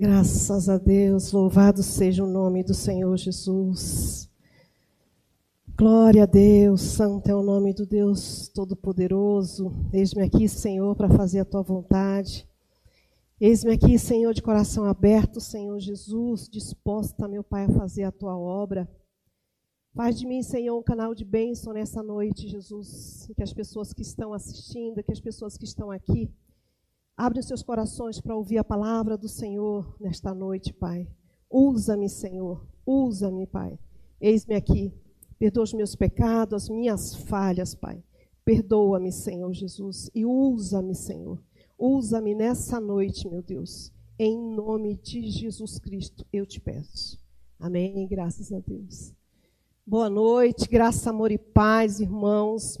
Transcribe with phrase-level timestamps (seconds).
[0.00, 4.30] Graças a Deus, louvado seja o nome do Senhor Jesus.
[5.76, 9.70] Glória a Deus, santo é o nome do Deus Todo-Poderoso.
[9.92, 12.48] Eis-me aqui, Senhor, para fazer a tua vontade.
[13.38, 18.38] Eis-me aqui, Senhor, de coração aberto, Senhor Jesus, disposta, meu Pai, a fazer a tua
[18.38, 18.88] obra.
[19.94, 23.30] Faz de mim, Senhor, um canal de bênção nessa noite, Jesus.
[23.36, 26.32] Que as pessoas que estão assistindo, que as pessoas que estão aqui,
[27.22, 31.06] Abre os seus corações para ouvir a palavra do Senhor nesta noite, Pai.
[31.50, 32.66] Usa-me, Senhor.
[32.86, 33.78] Usa-me, Pai.
[34.18, 34.90] Eis-me aqui.
[35.38, 38.02] Perdoa os meus pecados, as minhas falhas, Pai.
[38.42, 40.10] Perdoa-me, Senhor Jesus.
[40.14, 41.38] E usa-me, Senhor.
[41.78, 43.92] Usa-me nessa noite, meu Deus.
[44.18, 47.20] Em nome de Jesus Cristo, eu te peço.
[47.58, 48.08] Amém.
[48.08, 49.12] Graças a Deus.
[49.86, 52.78] Boa noite, graça, amor e paz, irmãos.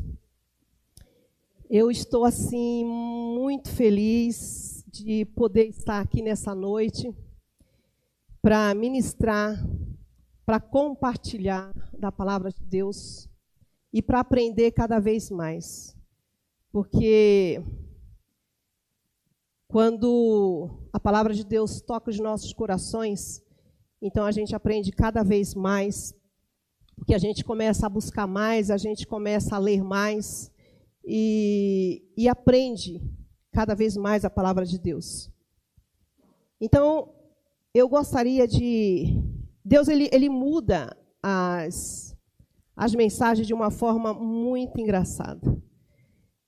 [1.72, 7.14] Eu estou assim muito feliz de poder estar aqui nessa noite
[8.42, 9.56] para ministrar,
[10.44, 13.28] para compartilhar da palavra de Deus
[13.92, 15.96] e para aprender cada vez mais.
[16.72, 17.62] Porque
[19.68, 23.40] quando a palavra de Deus toca os nossos corações,
[24.02, 26.12] então a gente aprende cada vez mais,
[26.96, 30.49] porque a gente começa a buscar mais, a gente começa a ler mais
[31.04, 33.00] e, e aprende
[33.52, 35.30] cada vez mais a palavra de Deus.
[36.60, 37.12] Então,
[37.74, 39.22] eu gostaria de.
[39.64, 42.16] Deus ele, ele muda as,
[42.76, 45.60] as mensagens de uma forma muito engraçada.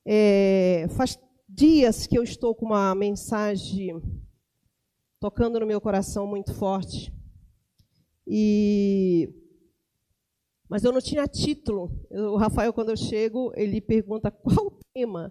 [0.04, 4.02] É, faz dias que eu estou com uma mensagem
[5.20, 7.12] tocando no meu coração muito forte.
[8.26, 9.41] E
[10.72, 11.90] mas eu não tinha título.
[12.10, 15.30] O Rafael, quando eu chego, ele pergunta qual o tema.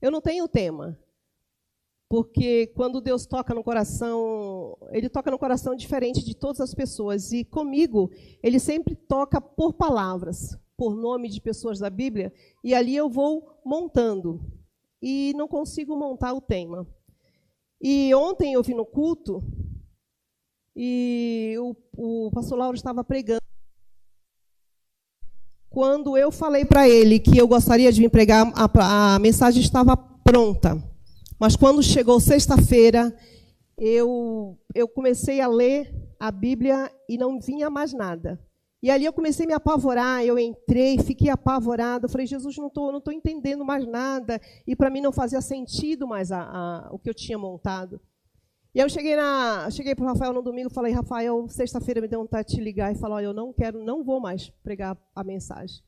[0.00, 0.98] Eu não tenho tema.
[2.08, 7.32] Porque quando Deus toca no coração, Ele toca no coração diferente de todas as pessoas.
[7.32, 8.10] E comigo,
[8.42, 12.32] Ele sempre toca por palavras, por nome de pessoas da Bíblia.
[12.64, 14.40] E ali eu vou montando.
[15.02, 16.88] E não consigo montar o tema.
[17.78, 19.44] E ontem eu vim no culto
[20.80, 23.37] e o, o pastor Lauro estava pregando
[25.78, 29.96] quando eu falei para ele que eu gostaria de vir pregar, a, a mensagem estava
[29.96, 30.76] pronta.
[31.38, 33.16] Mas quando chegou sexta-feira,
[33.78, 38.40] eu, eu comecei a ler a Bíblia e não vinha mais nada.
[38.82, 42.06] E ali eu comecei a me apavorar, eu entrei, fiquei apavorada.
[42.06, 44.40] Eu falei, Jesus, não estou não tô entendendo mais nada.
[44.66, 48.00] E para mim não fazia sentido mais a, a, o que eu tinha montado.
[48.78, 52.20] E eu cheguei, na, cheguei para o Rafael no domingo falei, Rafael, sexta-feira me deu
[52.20, 55.24] vontade de te ligar e falar, olha, eu não quero, não vou mais pregar a
[55.24, 55.82] mensagem.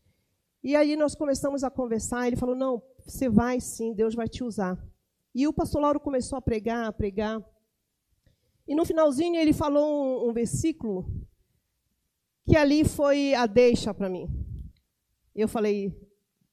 [0.61, 4.43] E aí nós começamos a conversar, ele falou, não, você vai sim, Deus vai te
[4.43, 4.77] usar.
[5.33, 7.41] E o pastor Lauro começou a pregar, a pregar.
[8.67, 11.07] E no finalzinho ele falou um, um versículo
[12.45, 14.29] que ali foi a deixa para mim.
[15.33, 15.97] Eu falei,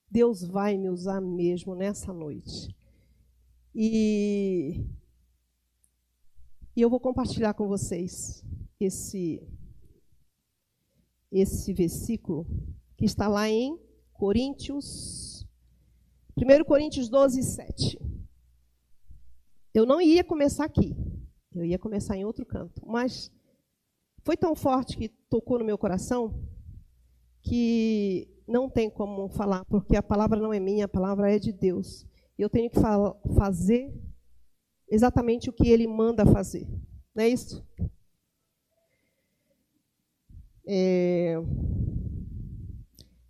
[0.07, 2.77] Deus vai me usar mesmo nessa noite.
[3.73, 4.85] E
[6.77, 8.45] e eu vou compartilhar com vocês
[8.79, 9.41] esse,
[11.31, 12.45] esse versículo
[12.95, 13.79] que está lá em
[14.13, 15.43] Coríntios,
[16.37, 17.99] 1 Coríntios 12, 7.
[19.73, 20.95] Eu não ia começar aqui,
[21.51, 23.31] eu ia começar em outro canto, mas
[24.23, 26.47] foi tão forte que tocou no meu coração
[27.41, 31.51] que não tem como falar, porque a palavra não é minha, a palavra é de
[31.51, 32.05] Deus.
[32.37, 32.79] Eu tenho que
[33.35, 33.91] fazer
[34.89, 36.67] exatamente o que ele manda fazer.
[37.13, 37.65] Não é isso?
[40.65, 41.35] É...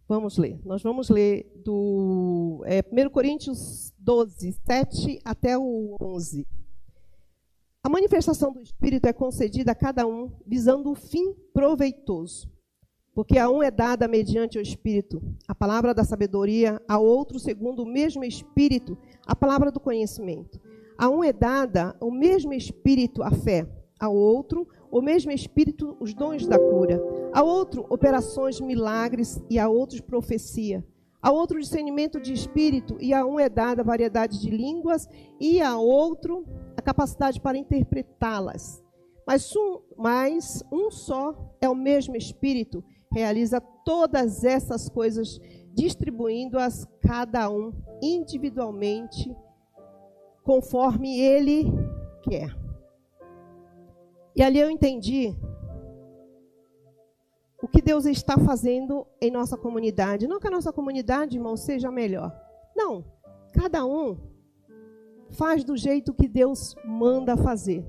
[0.07, 0.59] Vamos ler.
[0.63, 6.47] Nós vamos ler do é, 1 Coríntios 12, 7 até o 11.
[7.84, 12.50] A manifestação do Espírito é concedida a cada um visando o fim proveitoso.
[13.13, 17.84] Porque a um é dada mediante o Espírito a palavra da sabedoria, a outro, segundo
[17.84, 20.59] o mesmo Espírito, a palavra do conhecimento
[20.97, 23.68] a um é dada o mesmo espírito a fé,
[24.00, 27.01] ao outro o mesmo espírito os dons da cura,
[27.33, 30.83] a outro operações, milagres e a outros profecia,
[31.22, 35.07] a outro discernimento de espírito e a um é dada variedade de línguas
[35.39, 36.45] e a outro
[36.75, 38.83] a capacidade para interpretá-las.
[39.25, 45.38] Mas um, mas um só é o mesmo espírito, realiza todas essas coisas
[45.74, 49.36] distribuindo-as cada um individualmente
[50.48, 51.66] conforme Ele
[52.24, 52.58] quer.
[54.34, 55.36] E ali eu entendi
[57.62, 60.26] o que Deus está fazendo em nossa comunidade.
[60.26, 62.34] Não que a nossa comunidade, irmão, seja melhor.
[62.74, 63.04] Não.
[63.52, 64.18] Cada um
[65.32, 67.86] faz do jeito que Deus manda fazer.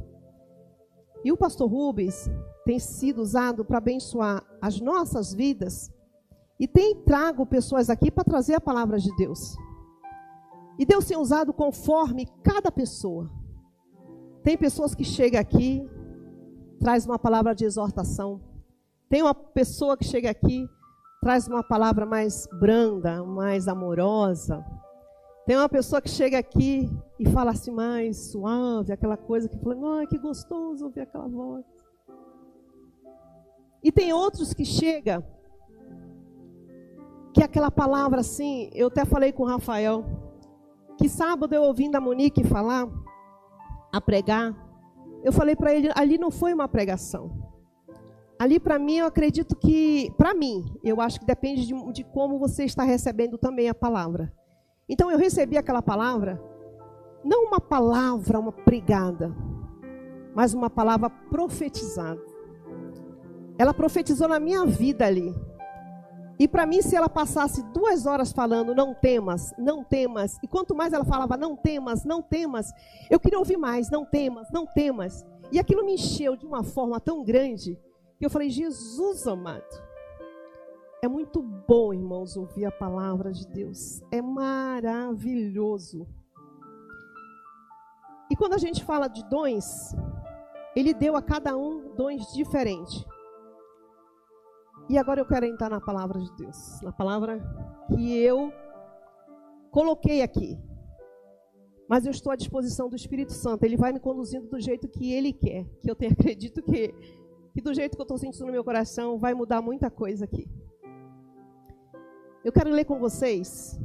[1.23, 2.29] E o pastor Rubens
[2.65, 5.93] tem sido usado para abençoar as nossas vidas
[6.59, 9.57] e tem trago pessoas aqui para trazer a palavra de Deus.
[10.79, 13.29] E Deus tem usado conforme cada pessoa.
[14.43, 15.85] Tem pessoas que chegam aqui,
[16.79, 18.41] traz uma palavra de exortação.
[19.09, 20.69] Tem uma pessoa que chega aqui,
[21.21, 24.65] traz uma palavra mais branda, mais amorosa.
[25.47, 26.89] Tem uma pessoa que chega aqui
[27.19, 31.65] e fala assim mais suave, aquela coisa que fala, ai, que gostoso ouvir aquela voz.
[33.83, 35.25] E tem outros que chega
[37.33, 40.05] que aquela palavra assim, eu até falei com o Rafael,
[40.99, 42.89] que sábado eu ouvindo a Monique falar,
[43.93, 44.55] a pregar,
[45.23, 47.49] eu falei para ele, ali não foi uma pregação.
[48.39, 52.39] Ali para mim, eu acredito que, para mim, eu acho que depende de, de como
[52.39, 54.33] você está recebendo também a palavra.
[54.89, 56.43] Então eu recebi aquela palavra,
[57.25, 59.35] não uma palavra, uma pregada,
[60.35, 62.21] mas uma palavra profetizada.
[63.59, 65.35] Ela profetizou na minha vida ali.
[66.38, 70.75] E para mim, se ela passasse duas horas falando, não temas, não temas, e quanto
[70.75, 72.73] mais ela falava, não temas, não temas,
[73.11, 75.26] eu queria ouvir mais, não temas, não temas.
[75.50, 77.76] E aquilo me encheu de uma forma tão grande
[78.19, 79.88] que eu falei, Jesus amado,
[81.00, 84.02] é muito bom, irmãos, ouvir a palavra de Deus.
[84.11, 86.06] É maravilhoso.
[88.31, 89.94] E quando a gente fala de dons,
[90.75, 93.06] ele deu a cada um dons diferentes.
[94.88, 97.38] E agora eu quero entrar na palavra de Deus, na palavra
[97.88, 98.50] que eu
[99.70, 100.58] coloquei aqui.
[101.87, 105.12] Mas eu estou à disposição do Espírito Santo, ele vai me conduzindo do jeito que
[105.12, 106.94] ele quer, que eu tenho acredito que,
[107.52, 110.49] que do jeito que eu estou sentindo no meu coração vai mudar muita coisa aqui.
[112.43, 113.79] Eu quero ler com vocês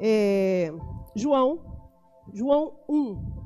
[0.00, 0.72] é,
[1.14, 1.60] João,
[2.32, 3.37] João 1,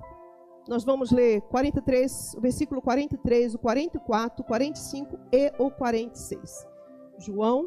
[0.69, 6.67] nós vamos ler 43, o versículo 43, o 44, o 45 e o 46.
[7.19, 7.67] João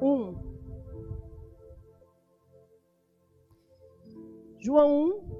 [0.00, 0.48] 1.
[4.58, 5.38] João 1.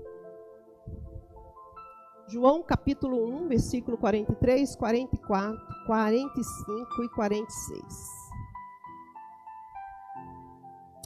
[2.29, 7.85] João capítulo 1, versículo 43, 44, 45 e 46.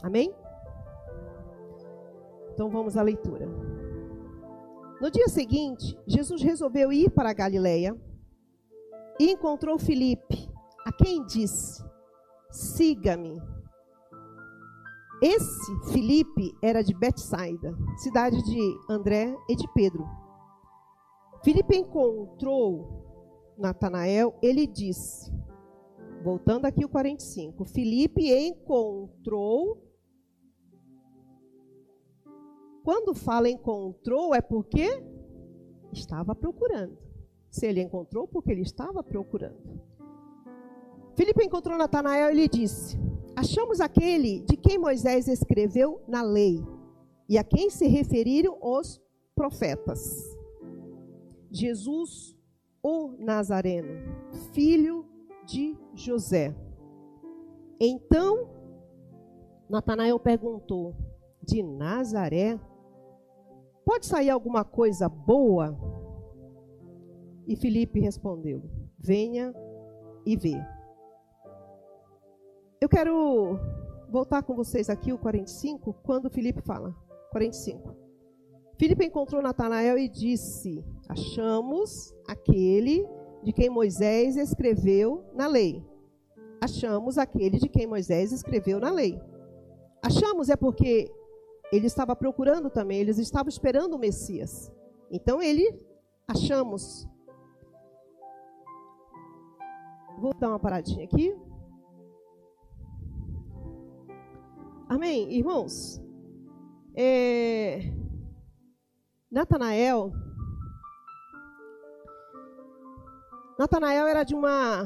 [0.02, 0.34] Amém?
[2.52, 3.48] Então vamos à leitura.
[5.02, 8.00] No dia seguinte, Jesus resolveu ir para a Galileia
[9.18, 10.48] e encontrou Filipe,
[10.86, 11.84] a quem disse:
[12.52, 13.42] Siga-me.
[15.20, 20.08] Esse Filipe era de Betsaida, cidade de André e de Pedro.
[21.42, 25.32] Filipe encontrou Natanael, ele disse,
[26.22, 29.82] voltando aqui o 45, Filipe encontrou
[32.82, 35.02] quando fala encontrou, é porque
[35.92, 36.98] estava procurando.
[37.50, 39.80] Se ele encontrou, porque ele estava procurando.
[41.14, 42.98] Filipe encontrou Natanael e lhe disse:
[43.36, 46.64] Achamos aquele de quem Moisés escreveu na lei
[47.28, 49.00] e a quem se referiram os
[49.34, 50.36] profetas.
[51.50, 52.34] Jesus,
[52.82, 53.88] o Nazareno,
[54.52, 55.06] filho
[55.46, 56.54] de José.
[57.78, 58.48] Então,
[59.68, 60.96] Natanael perguntou:
[61.42, 62.58] De Nazaré?
[63.84, 65.76] Pode sair alguma coisa boa?
[67.46, 68.62] E Felipe respondeu:
[68.98, 69.54] Venha
[70.24, 70.54] e vê.
[72.80, 73.58] Eu quero
[74.08, 76.94] voltar com vocês aqui o 45, quando Felipe fala.
[77.30, 77.96] 45.
[78.78, 83.06] Filipe encontrou Natanael e disse: Achamos aquele
[83.42, 85.84] de quem Moisés escreveu na lei.
[86.60, 89.20] Achamos aquele de quem Moisés escreveu na lei.
[90.02, 91.12] Achamos é porque
[91.72, 94.70] ele estava procurando também, eles estavam esperando o Messias.
[95.10, 95.74] Então ele,
[96.28, 97.08] achamos.
[100.18, 101.34] Vou dar uma paradinha aqui.
[104.86, 105.98] Amém, irmãos?
[106.94, 107.80] É,
[109.30, 110.12] Natanael.
[113.58, 114.84] Natanael era de uma.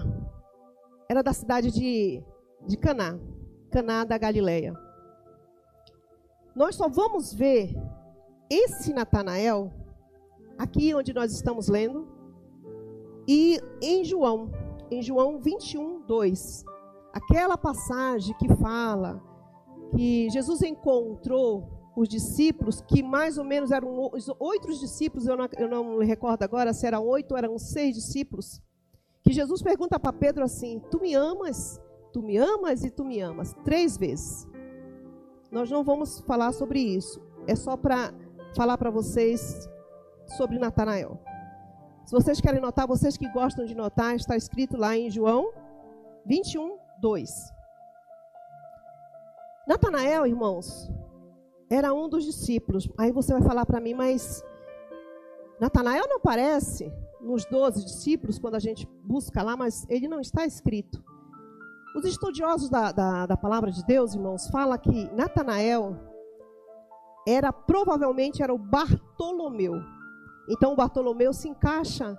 [1.09, 2.23] Era da cidade de,
[2.65, 3.19] de Caná,
[3.73, 4.86] Caná da Galileia.
[6.57, 7.77] Nós só vamos ver
[8.49, 9.71] esse Natanael
[10.57, 12.09] aqui onde nós estamos lendo
[13.29, 14.51] e em João,
[14.91, 16.65] em João 21, 2.
[17.13, 19.23] Aquela passagem que fala
[19.95, 24.11] que Jesus encontrou os discípulos, que mais ou menos eram
[24.41, 27.95] oito discípulos, eu não, eu não me recordo agora se eram oito ou eram seis
[27.95, 28.63] discípulos,
[29.23, 31.79] que Jesus pergunta para Pedro assim: Tu me amas?
[32.15, 33.55] Tu me amas e tu me amas?
[33.63, 34.47] Três vezes.
[35.51, 37.21] Nós não vamos falar sobre isso.
[37.47, 38.13] É só para
[38.55, 39.69] falar para vocês
[40.37, 41.21] sobre Natanael.
[42.05, 45.53] Se vocês querem notar, vocês que gostam de notar, está escrito lá em João
[46.25, 47.31] 21, 2.
[49.67, 50.91] Natanael, irmãos,
[51.69, 52.89] era um dos discípulos.
[52.97, 54.45] Aí você vai falar para mim, mas
[55.61, 60.45] Natanael não aparece nos 12 discípulos quando a gente busca lá, mas ele não está
[60.47, 61.03] escrito.
[61.97, 65.97] Os estudiosos da, da, da palavra de Deus, irmãos, falam que Natanael
[67.27, 69.81] era provavelmente era o Bartolomeu.
[70.47, 72.15] Então o Bartolomeu se encaixa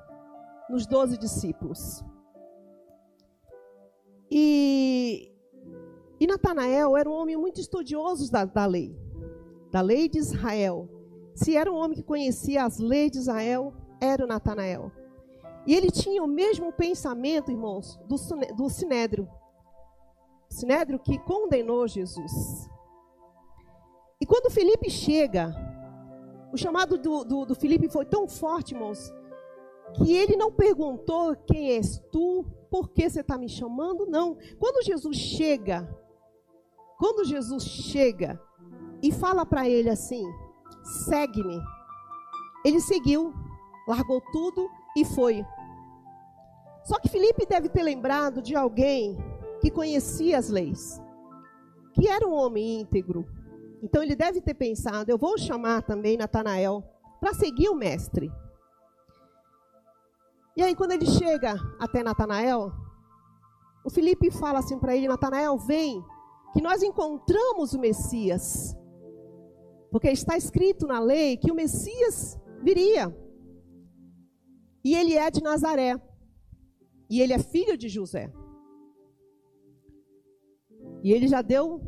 [0.68, 2.04] nos doze discípulos.
[4.32, 5.32] E,
[6.20, 8.98] e Natanael era um homem muito estudioso da, da lei,
[9.72, 10.90] da lei de Israel.
[11.36, 14.92] Se era um homem que conhecia as leis de Israel, era o Natanael.
[15.68, 18.16] E ele tinha o mesmo pensamento, irmãos, do,
[18.56, 19.30] do Sinédrio.
[20.50, 22.70] Sinédrio que condenou Jesus.
[24.20, 25.54] E quando Felipe chega,
[26.52, 29.14] o chamado do, do, do Felipe foi tão forte, irmãos,
[29.96, 34.38] que ele não perguntou quem és tu, por que você está me chamando, não.
[34.60, 35.88] Quando Jesus chega,
[36.98, 38.42] quando Jesus chega
[39.02, 40.26] e fala para ele assim,
[41.06, 41.60] segue-me,
[42.66, 43.34] ele seguiu,
[43.88, 45.46] largou tudo e foi.
[46.84, 49.18] Só que Felipe deve ter lembrado de alguém
[49.62, 51.02] que conhecia as leis,
[51.94, 53.26] que era um homem íntegro,
[53.82, 56.84] então ele deve ter pensado: eu vou chamar também Natanael
[57.20, 58.32] para seguir o mestre.
[60.56, 62.72] E aí, quando ele chega até Natanael,
[63.86, 66.04] o Felipe fala assim para ele: Natanael, vem,
[66.54, 68.76] que nós encontramos o Messias.
[69.92, 73.16] Porque está escrito na lei que o Messias viria.
[74.84, 75.96] E ele é de Nazaré.
[77.10, 78.34] E ele é filho de José.
[81.04, 81.82] E ele já deu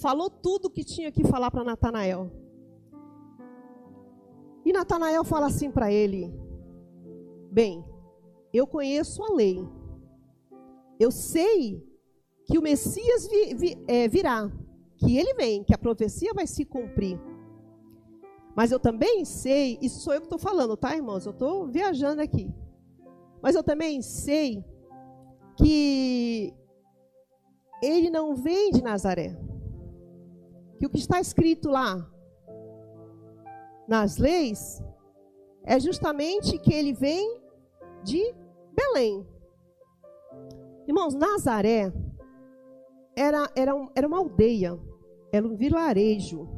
[0.00, 2.30] falou tudo o que tinha que falar para Natanael.
[4.64, 6.32] E Natanael fala assim para ele:
[7.50, 7.84] Bem,
[8.52, 9.66] eu conheço a lei.
[10.98, 11.82] Eu sei
[12.44, 14.50] que o Messias vi, vi, é, virá,
[14.96, 17.20] que ele vem, que a profecia vai se cumprir.
[18.54, 21.24] Mas eu também sei, isso sou eu que estou falando, tá, irmãos?
[21.24, 22.52] Eu estou viajando aqui.
[23.40, 24.62] Mas eu também sei
[25.56, 26.54] que
[27.82, 29.36] ele não vem de Nazaré
[30.78, 32.08] que o que está escrito lá
[33.86, 34.82] nas leis
[35.64, 37.40] é justamente que ele vem
[38.02, 38.34] de
[38.74, 39.26] Belém.
[40.86, 41.92] Irmãos, Nazaré
[43.14, 44.78] era, era, um, era uma aldeia,
[45.32, 46.48] era um vilarejo.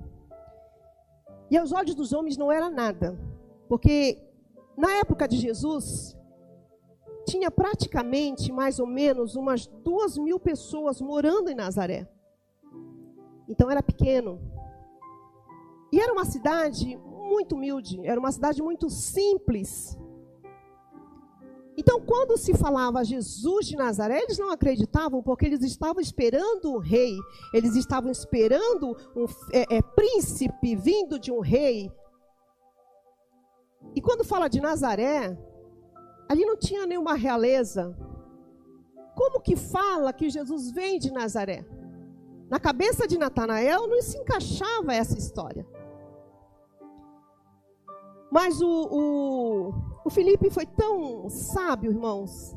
[1.51, 3.19] E aos olhos dos homens não era nada,
[3.69, 4.19] porque
[4.77, 6.17] na época de Jesus,
[7.25, 12.09] tinha praticamente mais ou menos umas duas mil pessoas morando em Nazaré.
[13.49, 14.41] Então era pequeno.
[15.93, 19.97] E era uma cidade muito humilde, era uma cidade muito simples.
[21.77, 26.79] Então, quando se falava Jesus de Nazaré, eles não acreditavam, porque eles estavam esperando um
[26.79, 27.17] rei,
[27.53, 31.91] eles estavam esperando um é, é, príncipe vindo de um rei.
[33.95, 35.37] E quando fala de Nazaré,
[36.29, 37.97] ali não tinha nenhuma realeza.
[39.15, 41.65] Como que fala que Jesus vem de Nazaré?
[42.49, 45.67] Na cabeça de Natanael não se encaixava essa história.
[48.31, 52.57] Mas o, o, o Felipe foi tão sábio, irmãos,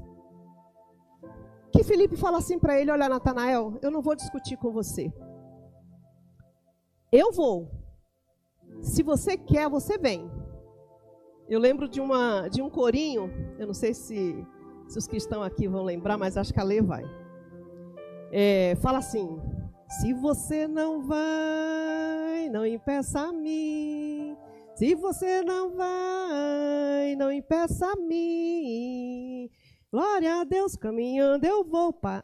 [1.71, 5.13] que Felipe fala assim para ele: Olha, Natanael, eu não vou discutir com você.
[7.11, 7.71] Eu vou.
[8.81, 10.29] Se você quer, você vem.
[11.49, 14.45] Eu lembro de, uma, de um corinho, eu não sei se,
[14.87, 17.03] se os que estão aqui vão lembrar, mas acho que a Lê vai.
[18.31, 19.39] É, fala assim:
[19.89, 24.35] se você não vai, não impeça a mim.
[24.75, 29.49] Se você não vai, não impeça a mim.
[29.91, 32.23] Glória a Deus, caminhando eu vou para.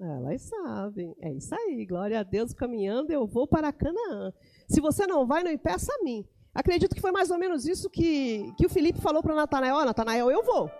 [0.00, 1.14] Elas sabem.
[1.20, 1.86] É isso aí.
[1.86, 4.32] Glória a Deus, caminhando eu vou para Canaã.
[4.66, 6.26] Se você não vai, não impeça a mim.
[6.54, 9.76] Acredito que foi mais ou menos isso que, que o Felipe falou para Natanael.
[9.76, 10.70] Oh, Natanael, eu vou.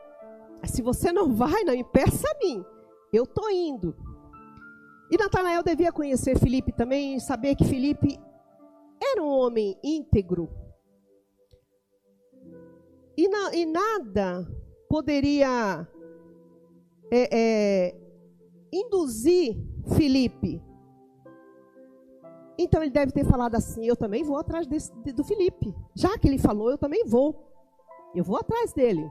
[0.65, 2.65] Se você não vai, não impeça a mim.
[3.13, 3.95] Eu estou indo.
[5.11, 8.19] E Natanael devia conhecer Filipe também saber que Filipe
[9.03, 10.49] era um homem íntegro.
[13.17, 14.47] E, na, e nada
[14.89, 15.87] poderia
[17.11, 17.97] é, é,
[18.73, 19.57] induzir
[19.97, 20.63] Filipe.
[22.57, 25.75] Então ele deve ter falado assim: Eu também vou atrás desse, do Filipe.
[25.95, 27.53] Já que ele falou, eu também vou.
[28.15, 29.11] Eu vou atrás dele.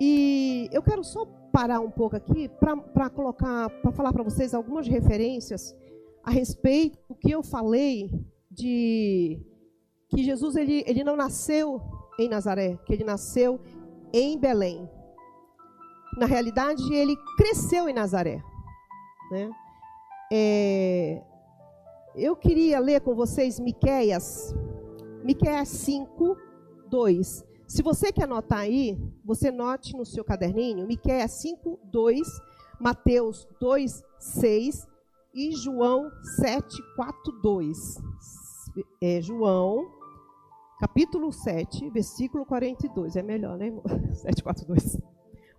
[0.00, 4.86] E eu quero só parar um pouco aqui para colocar, para falar para vocês algumas
[4.86, 5.74] referências
[6.22, 8.10] a respeito do que eu falei
[8.50, 9.40] de
[10.08, 11.80] que Jesus ele, ele não nasceu
[12.18, 13.60] em Nazaré, que ele nasceu
[14.12, 14.88] em Belém.
[16.16, 18.42] Na realidade, ele cresceu em Nazaré.
[19.30, 19.50] Né?
[20.30, 21.22] É,
[22.14, 24.54] eu queria ler com vocês Miqueias,
[25.24, 26.36] Miqueias 5,
[26.88, 27.44] 2.
[27.66, 32.28] Se você quer anotar aí, você note no seu caderninho, Miqueias 5, 2,
[32.78, 34.86] Mateus 2, 6
[35.34, 37.96] e João 7, 4, 2.
[39.00, 39.90] É, João,
[40.78, 43.16] capítulo 7, versículo 42.
[43.16, 43.82] É melhor, né, irmão?
[44.12, 44.98] 7, 4, 2.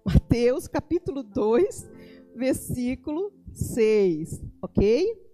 [0.05, 1.89] Mateus, capítulo 2,
[2.35, 4.41] versículo 6.
[4.61, 5.29] Ok?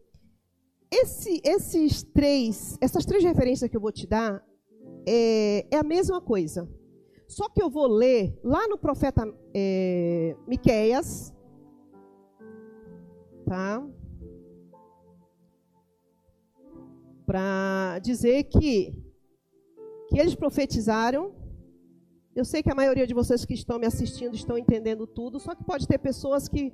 [0.91, 4.43] Esse, esses três, essas três referências que eu vou te dar
[5.05, 6.69] é, é a mesma coisa.
[7.27, 11.33] Só que eu vou ler lá no profeta é, Miqueias,
[13.45, 13.85] tá?
[17.25, 18.93] Para dizer que,
[20.09, 21.33] que eles profetizaram.
[22.35, 25.55] Eu sei que a maioria de vocês que estão me assistindo estão entendendo tudo, só
[25.55, 26.73] que pode ter pessoas que,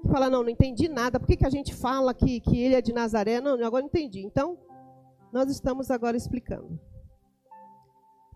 [0.00, 1.18] que falam, não, não entendi nada.
[1.18, 3.40] Por que, que a gente fala que, que ele é de Nazaré?
[3.40, 4.24] Não, agora não entendi.
[4.24, 4.58] Então,
[5.32, 6.78] nós estamos agora explicando.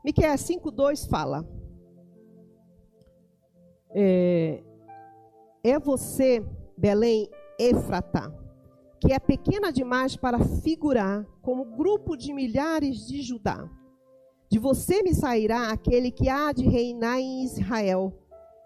[0.04, 1.46] Miqueias 5,2 fala.
[3.94, 4.62] É,
[5.62, 6.44] é você,
[6.76, 7.28] Belém,
[7.58, 8.32] Efrata,
[9.00, 13.68] que é pequena demais para figurar como grupo de milhares de Judá.
[14.50, 18.12] De você me sairá aquele que há de reinar em Israel,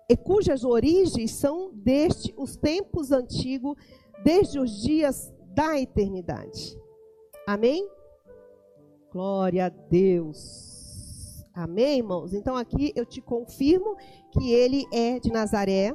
[0.08, 3.76] e cujas origens são desde os tempos antigos,
[4.22, 6.78] desde os dias da eternidade.
[7.46, 7.88] Amém?
[9.10, 11.44] Glória a Deus.
[11.54, 12.34] Amém, irmãos?
[12.34, 13.96] Então aqui eu te confirmo
[14.30, 15.94] que ele é de Nazaré,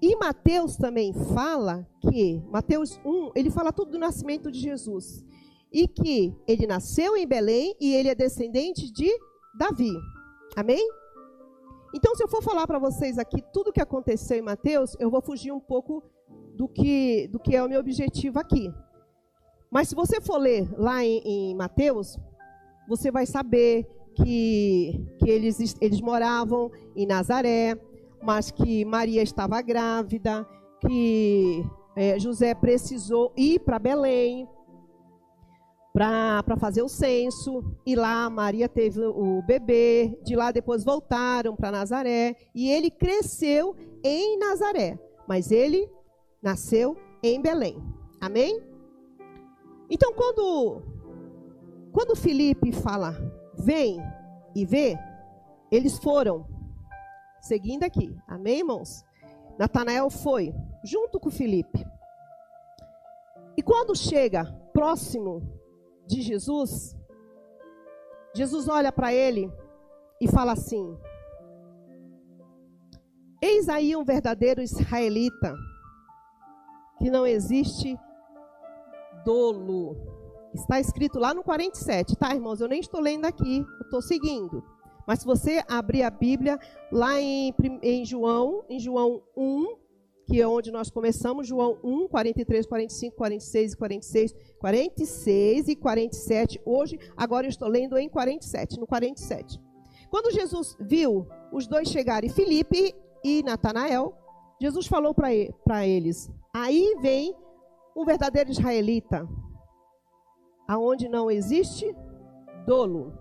[0.00, 5.24] e Mateus também fala que, Mateus 1, ele fala tudo do nascimento de Jesus.
[5.72, 9.10] E que ele nasceu em Belém e ele é descendente de
[9.58, 9.92] Davi.
[10.56, 10.88] Amém?
[11.94, 15.10] Então, se eu for falar para vocês aqui tudo o que aconteceu em Mateus, eu
[15.10, 16.02] vou fugir um pouco
[16.54, 18.72] do que, do que é o meu objetivo aqui.
[19.70, 22.18] Mas se você for ler lá em, em Mateus,
[22.88, 27.78] você vai saber que, que eles, eles moravam em Nazaré,
[28.22, 30.46] mas que Maria estava grávida,
[30.80, 31.64] que
[31.96, 34.48] é, José precisou ir para Belém
[35.98, 41.72] para fazer o censo, e lá Maria teve o bebê, de lá depois voltaram para
[41.72, 45.90] Nazaré, e ele cresceu em Nazaré, mas ele
[46.40, 47.82] nasceu em Belém.
[48.20, 48.62] Amém?
[49.90, 50.82] Então, quando,
[51.92, 53.16] quando Felipe fala,
[53.58, 54.00] vem
[54.54, 54.96] e vê,
[55.70, 56.46] eles foram
[57.40, 58.14] Seguindo aqui.
[58.26, 59.04] Amém, irmãos?
[59.58, 61.86] Natanael foi junto com Felipe.
[63.56, 65.57] E quando chega próximo
[66.08, 66.96] de Jesus,
[68.34, 69.52] Jesus olha para ele
[70.20, 70.96] e fala assim:
[73.42, 75.54] Eis aí um verdadeiro israelita,
[76.98, 77.98] que não existe
[79.24, 79.96] dolo.
[80.54, 82.60] Está escrito lá no 47, tá, irmãos?
[82.60, 84.64] Eu nem estou lendo aqui, eu estou seguindo.
[85.06, 86.58] Mas se você abrir a Bíblia
[86.90, 89.76] lá em, em João, em João 1,
[90.28, 96.60] que é onde nós começamos, João 1, 43, 45, 46 e 46, 46 e 47.
[96.66, 99.58] Hoje, agora eu estou lendo em 47, no 47.
[100.10, 104.14] Quando Jesus viu os dois chegarem, Filipe e Natanael,
[104.60, 107.34] Jesus falou para eles: Aí vem
[107.96, 109.26] um verdadeiro israelita,
[110.68, 111.96] aonde não existe
[112.66, 113.14] dolo.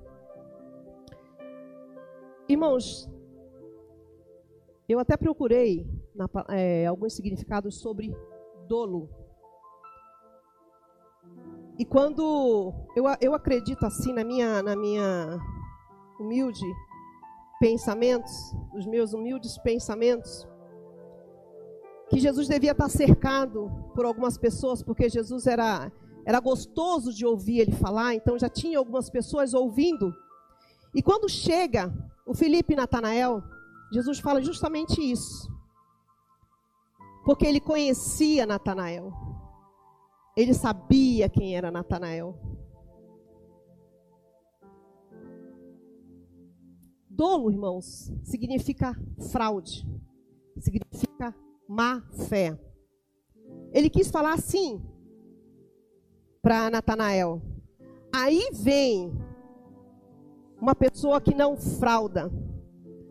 [2.49, 3.09] Irmãos,
[4.89, 8.15] eu até procurei na, é, alguns significados sobre
[8.67, 9.09] dolo.
[11.77, 15.39] E quando eu, eu acredito assim na minha, na minha
[16.19, 16.65] humilde
[17.59, 18.31] pensamentos,
[18.75, 20.47] os meus humildes pensamentos,
[22.09, 25.91] que Jesus devia estar cercado por algumas pessoas, porque Jesus era,
[26.25, 30.13] era gostoso de ouvir ele falar, então já tinha algumas pessoas ouvindo.
[30.95, 31.93] E quando chega
[32.25, 33.43] o Felipe e Natanael,
[33.91, 35.56] Jesus fala justamente isso.
[37.27, 39.11] Porque ele conhecia Natanael.
[40.33, 42.39] Ele sabia quem era Natanael.
[47.09, 48.95] Dolo, irmãos, significa
[49.29, 49.85] fraude.
[50.57, 51.35] Significa
[51.67, 52.57] má fé.
[53.73, 54.81] Ele quis falar assim
[56.41, 57.41] para Natanael.
[58.15, 59.11] Aí vem
[60.61, 62.31] uma pessoa que não frauda.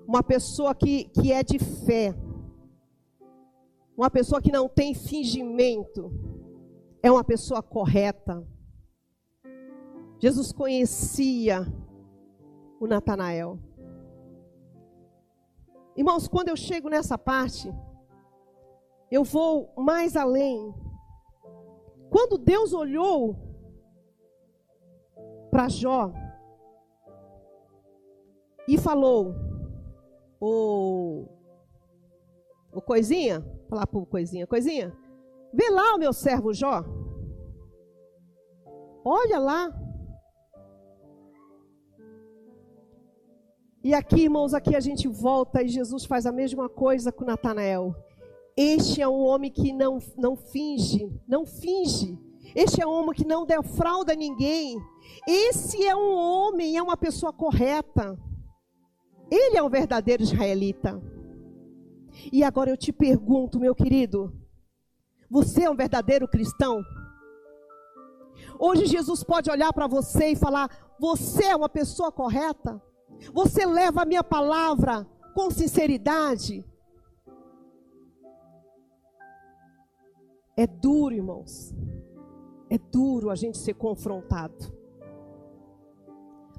[0.08, 2.14] Uma pessoa que, que é de fé.
[3.96, 6.12] Uma pessoa que não tem fingimento.
[7.02, 8.46] É uma pessoa correta.
[10.18, 11.66] Jesus conhecia
[12.80, 13.58] o Natanael.
[15.96, 17.72] Irmãos, quando eu chego nessa parte,
[19.10, 20.74] eu vou mais além.
[22.10, 23.36] Quando Deus olhou
[25.50, 26.12] para Jó
[28.68, 29.34] e falou:
[30.38, 31.24] Ô,
[32.72, 34.96] ô coisinha, falar pro coisinha, coisinha,
[35.52, 36.84] vê lá o meu servo Jó.
[39.04, 39.82] Olha lá.
[43.82, 47.94] E aqui, irmãos, aqui a gente volta e Jesus faz a mesma coisa com Natanael.
[48.56, 52.18] Este é um homem que não, não finge, não finge.
[52.54, 54.80] Este é um homem que não defrauda ninguém.
[55.28, 58.18] Esse é um homem, é uma pessoa correta.
[59.30, 61.00] Ele é um verdadeiro israelita.
[62.32, 64.32] E agora eu te pergunto, meu querido,
[65.30, 66.82] você é um verdadeiro cristão?
[68.58, 72.80] Hoje Jesus pode olhar para você e falar: você é uma pessoa correta?
[73.32, 76.64] Você leva a minha palavra com sinceridade?
[80.56, 81.74] É duro, irmãos.
[82.70, 84.74] É duro a gente ser confrontado.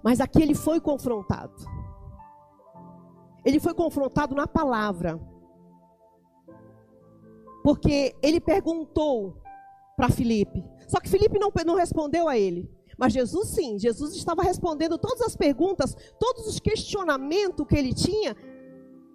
[0.03, 1.55] Mas aqui ele foi confrontado.
[3.43, 5.19] Ele foi confrontado na palavra.
[7.67, 9.41] Porque ele perguntou
[9.97, 10.63] para Filipe.
[10.87, 12.71] Só que Filipe não, não respondeu a ele.
[12.97, 18.37] Mas Jesus sim, Jesus estava respondendo todas as perguntas, todos os questionamentos que ele tinha.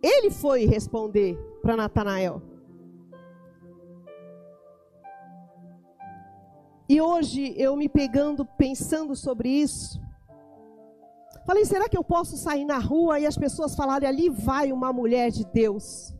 [0.03, 2.43] Ele foi responder para Natanael.
[6.87, 9.99] E hoje eu me pegando, pensando sobre isso,
[11.47, 14.93] falei: será que eu posso sair na rua e as pessoas falarem ali vai uma
[14.93, 16.15] mulher de Deus?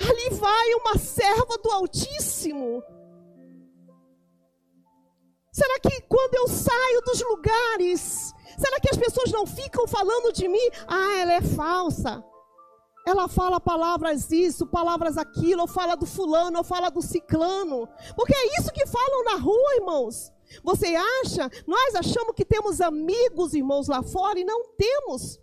[0.00, 2.82] Ali vai uma serva do Altíssimo.
[5.52, 10.48] Será que quando eu saio dos lugares, será que as pessoas não ficam falando de
[10.48, 10.68] mim?
[10.86, 12.24] Ah, ela é falsa.
[13.06, 17.86] Ela fala palavras isso, palavras aquilo, ou fala do fulano, ou fala do ciclano.
[18.16, 20.32] Porque é isso que falam na rua, irmãos.
[20.62, 21.50] Você acha?
[21.66, 25.38] Nós achamos que temos amigos, irmãos, lá fora e não temos.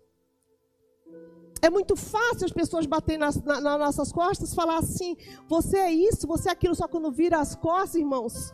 [1.61, 5.15] É muito fácil as pessoas baterem nas, na, nas nossas costas, falar assim:
[5.47, 8.53] você é isso, você é aquilo, só quando vira as costas, irmãos.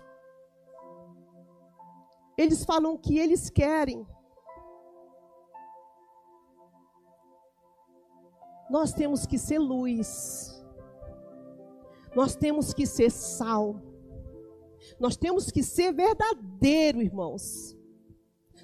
[2.37, 4.05] Eles falam o que eles querem.
[8.69, 10.53] Nós temos que ser luz.
[12.15, 13.81] Nós temos que ser sal.
[14.99, 17.75] Nós temos que ser verdadeiro, irmãos.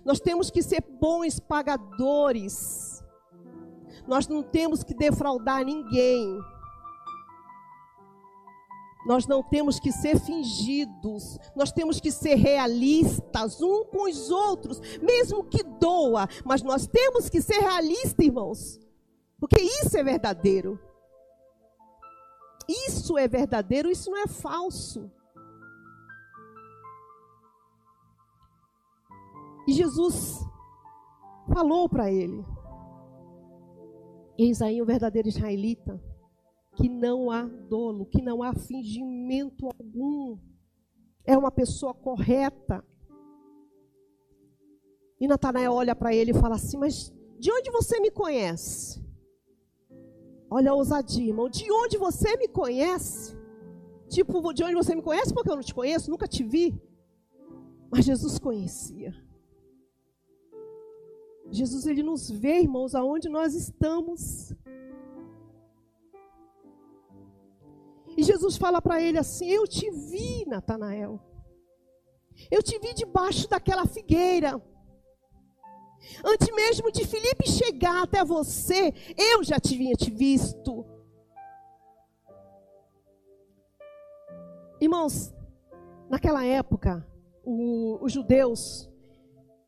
[0.03, 2.92] Nós temos que ser bons pagadores.
[4.07, 6.39] Nós não temos que defraudar ninguém.
[9.05, 14.79] Nós não temos que ser fingidos, nós temos que ser realistas um com os outros,
[15.01, 18.79] mesmo que doa, mas nós temos que ser realistas, irmãos.
[19.39, 20.79] Porque isso é verdadeiro.
[22.67, 25.11] Isso é verdadeiro, isso não é falso.
[29.67, 30.39] E Jesus
[31.53, 32.45] falou para ele:
[34.37, 36.01] Eis aí o verdadeiro israelita,
[36.75, 40.37] que não há dolo, que não há fingimento algum,
[41.23, 42.83] é uma pessoa correta.
[45.19, 49.03] E Natanael olha para ele e fala assim: Mas de onde você me conhece?
[50.49, 51.49] Olha a ousadia, irmão.
[51.49, 53.35] De onde você me conhece?
[54.09, 55.33] Tipo, de onde você me conhece?
[55.33, 56.79] Porque eu não te conheço, nunca te vi.
[57.91, 59.13] Mas Jesus conhecia.
[61.53, 64.51] Jesus, ele nos vê, irmãos, aonde nós estamos.
[68.17, 71.19] E Jesus fala para ele assim: Eu te vi, Natanael.
[72.49, 74.59] Eu te vi debaixo daquela figueira.
[76.25, 80.85] Antes mesmo de Felipe chegar até você, eu já tinha te visto.
[84.81, 85.31] Irmãos,
[86.09, 87.07] naquela época,
[87.43, 88.91] o, os judeus,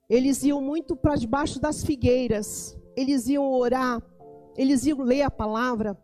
[0.10, 4.02] eles iam muito para debaixo das figueiras, eles iam orar,
[4.56, 5.98] eles iam ler a palavra,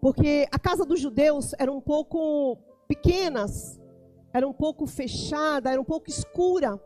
[0.00, 2.56] porque a casa dos judeus era um pouco
[2.88, 3.80] pequenas,
[4.32, 6.80] era um pouco fechada, era um pouco escura.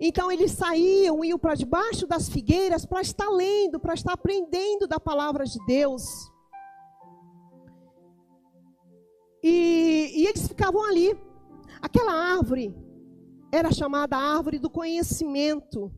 [0.00, 4.98] Então eles saíam, iam para debaixo das figueiras para estar lendo, para estar aprendendo da
[4.98, 6.04] palavra de Deus.
[9.42, 11.18] E, e, eles ficavam ali.
[11.80, 12.72] Aquela árvore
[13.52, 15.92] era chamada árvore do conhecimento.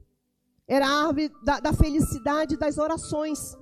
[0.66, 3.56] Era a árvore da, da felicidade das orações.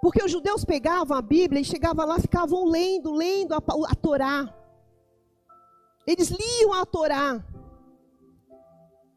[0.00, 4.54] Porque os judeus pegavam a Bíblia e chegavam lá, ficavam lendo, lendo a, a Torá.
[6.06, 7.44] Eles liam a Torá.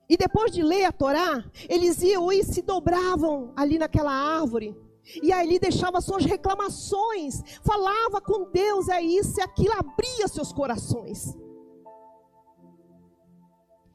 [0.09, 4.75] E depois de ler a Torá, eles iam e se dobravam ali naquela árvore.
[5.23, 11.33] E ali deixava suas reclamações, falava com Deus, é isso e aquilo, abria seus corações.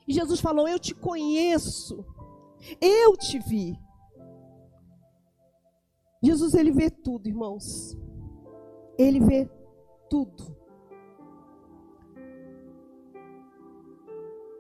[0.07, 2.05] E Jesus falou: Eu te conheço,
[2.81, 3.79] eu te vi.
[6.23, 7.97] Jesus, ele vê tudo, irmãos.
[8.99, 9.49] Ele vê
[10.09, 10.57] tudo.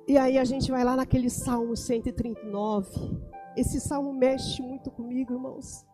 [0.06, 2.88] E aí a gente vai lá naquele Salmo 139.
[3.56, 5.84] Esse salmo mexe muito comigo, irmãos.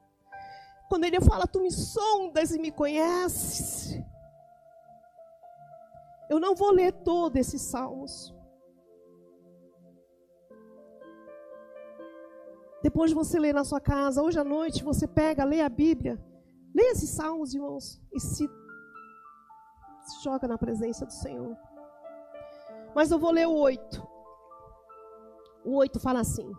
[0.89, 3.99] Quando ele fala, tu me sondas e me conheces.
[6.29, 8.35] Eu não vou ler todos esses salmos.
[12.83, 16.21] Depois você lê na sua casa, hoje à noite você pega, lê a Bíblia.
[16.75, 18.49] Lê esses salmos, irmãos, e se,
[20.07, 21.57] se joga na presença do Senhor.
[22.95, 24.03] Mas eu vou ler o 8.
[25.65, 26.51] O 8 fala assim: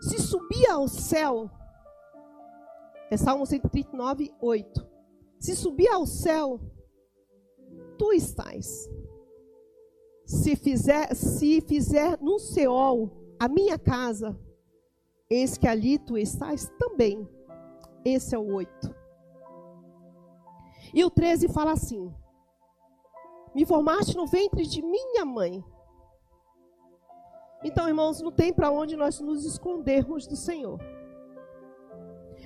[0.00, 1.50] Se subir ao céu,
[3.10, 4.88] é Salmo 139, 8.
[5.38, 6.60] Se subir ao céu,
[7.98, 8.88] tu estás.
[10.24, 14.38] Se fizer, se fizer no Seol a minha casa,
[15.30, 17.26] eis que ali tu estás também.
[18.04, 18.94] Esse é o 8.
[20.92, 22.12] E o 13 fala assim:
[23.54, 25.64] Me formaste no ventre de minha mãe.
[27.62, 30.80] Então, irmãos, não tem para onde nós nos escondermos do Senhor.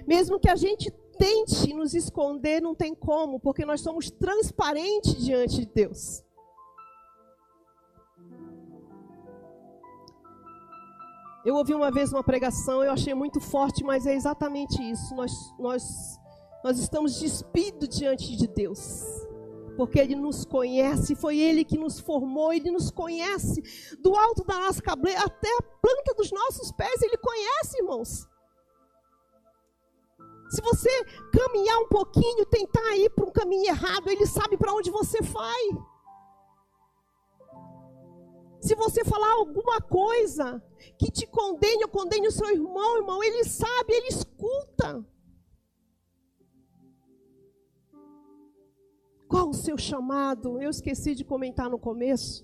[0.07, 5.61] Mesmo que a gente tente nos esconder, não tem como, porque nós somos transparentes diante
[5.61, 6.25] de Deus.
[11.45, 15.15] Eu ouvi uma vez uma pregação, eu achei muito forte, mas é exatamente isso.
[15.15, 16.19] Nós, nós,
[16.63, 19.25] nós estamos despidos diante de Deus
[19.77, 23.63] porque Ele nos conhece, foi Ele que nos formou, Ele nos conhece,
[24.01, 28.29] do alto da nossa cabeça até a planta dos nossos pés, Ele conhece, irmãos.
[30.51, 30.91] Se você
[31.33, 35.69] caminhar um pouquinho, tentar ir para um caminho errado, Ele sabe para onde você vai.
[38.65, 40.63] Se você falar alguma coisa
[40.99, 45.05] que te condene ou condene o seu irmão, irmão, Ele sabe, Ele escuta.
[49.29, 50.59] Qual o seu chamado?
[50.63, 52.43] Eu esqueci de comentar no começo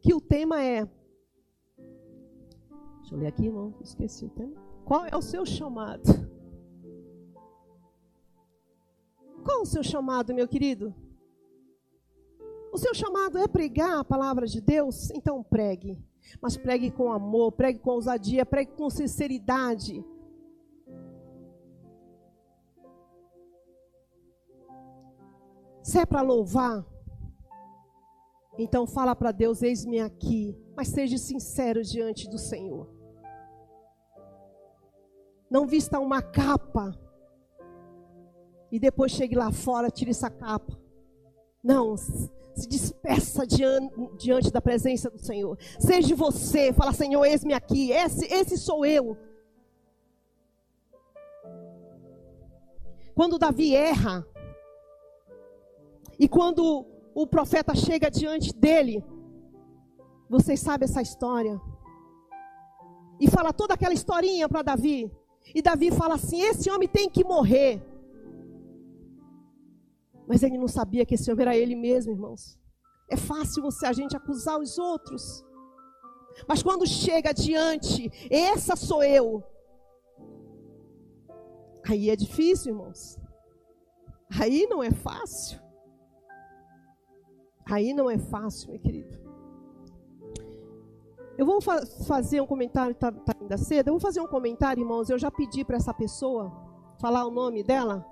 [0.00, 0.86] que o tema é.
[3.00, 3.74] Deixa eu ler aqui, irmão.
[3.82, 4.56] Esqueci o tema.
[4.86, 6.02] Qual é o seu chamado?
[9.44, 10.94] Qual o seu chamado, meu querido?
[12.72, 15.10] O seu chamado é pregar a palavra de Deus?
[15.10, 15.98] Então pregue.
[16.40, 20.04] Mas pregue com amor, pregue com ousadia, pregue com sinceridade.
[25.82, 26.84] Se é para louvar,
[28.58, 30.56] então fala para Deus: eis-me aqui.
[30.76, 32.88] Mas seja sincero diante do Senhor.
[35.50, 36.94] Não vista uma capa
[38.70, 40.87] e depois chegue lá fora, tire essa capa.
[41.68, 45.58] Não, se despeça diante, diante da presença do Senhor.
[45.78, 47.92] Seja você, fala, Senhor, eis-me aqui.
[47.92, 49.18] Esse, esse sou eu.
[53.14, 54.26] Quando Davi erra,
[56.18, 59.04] e quando o profeta chega diante dele,
[60.26, 61.60] vocês sabem essa história.
[63.20, 65.12] E fala toda aquela historinha para Davi.
[65.54, 67.82] E Davi fala assim: esse homem tem que morrer.
[70.28, 72.58] Mas ele não sabia que esse homem era ele mesmo, irmãos.
[73.10, 75.42] É fácil você a gente acusar os outros.
[76.46, 79.42] Mas quando chega diante, essa sou eu.
[81.88, 83.18] Aí é difícil, irmãos.
[84.38, 85.58] Aí não é fácil.
[87.70, 89.18] Aí não é fácil, meu querido.
[91.38, 93.88] Eu vou fa fazer um comentário, tá, tá ainda cedo.
[93.88, 95.08] Eu vou fazer um comentário, irmãos.
[95.08, 96.52] Eu já pedi para essa pessoa
[97.00, 98.04] falar o nome dela,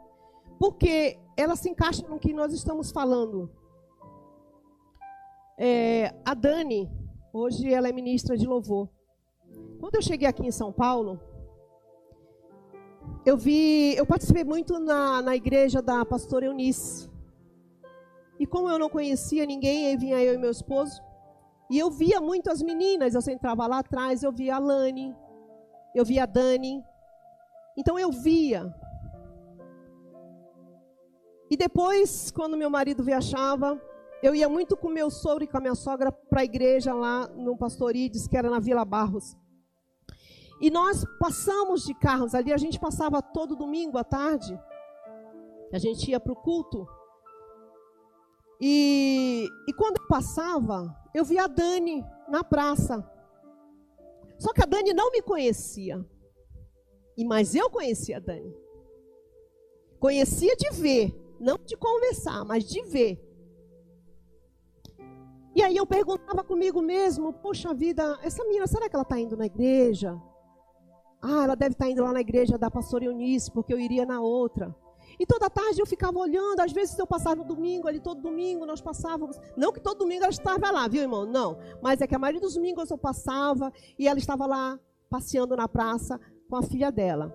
[0.59, 3.51] porque ela se encaixa no que nós estamos falando.
[5.59, 6.91] É, a Dani,
[7.33, 8.89] hoje ela é ministra de louvor.
[9.81, 11.21] Quando eu cheguei aqui em São Paulo,
[13.25, 17.11] eu vi, eu participei muito na, na igreja da pastora Eunice.
[18.39, 21.03] E como eu não conhecia ninguém, aí vinha eu e meu esposo.
[21.71, 23.15] E eu via muito as meninas.
[23.15, 25.15] Eu entrava lá atrás, eu via a Lani,
[25.95, 26.85] eu via a Dani.
[27.77, 28.73] Então eu via.
[31.51, 33.81] E depois, quando meu marido viajava,
[34.23, 37.29] eu ia muito com meu sogro e com a minha sogra para a igreja lá
[37.29, 39.37] no Pastorides, que era na Vila Barros.
[40.61, 44.59] E nós passamos de carros ali, a gente passava todo domingo à tarde.
[45.73, 46.87] A gente ia para o culto.
[48.61, 53.05] E, e quando eu passava, eu vi a Dani na praça.
[54.39, 56.05] Só que a Dani não me conhecia.
[57.17, 58.55] E mas eu conhecia a Dani.
[59.99, 63.23] Conhecia de ver, não de conversar, mas de ver.
[65.55, 69.37] E aí eu perguntava comigo mesmo, poxa vida, essa menina, será que ela está indo
[69.37, 70.21] na igreja?
[71.23, 74.05] Ah, ela deve estar tá indo lá na igreja da pastora Eunice, porque eu iria
[74.05, 74.75] na outra.
[75.19, 78.67] E toda tarde eu ficava olhando, às vezes eu passava no domingo, ali todo domingo
[78.67, 79.39] nós passávamos.
[79.57, 81.25] Não que todo domingo ela estava lá, viu, irmão?
[81.25, 81.59] Não.
[81.81, 85.67] Mas é que a maioria dos domingos eu passava e ela estava lá passeando na
[85.67, 86.21] praça
[86.51, 87.35] com a filha dela.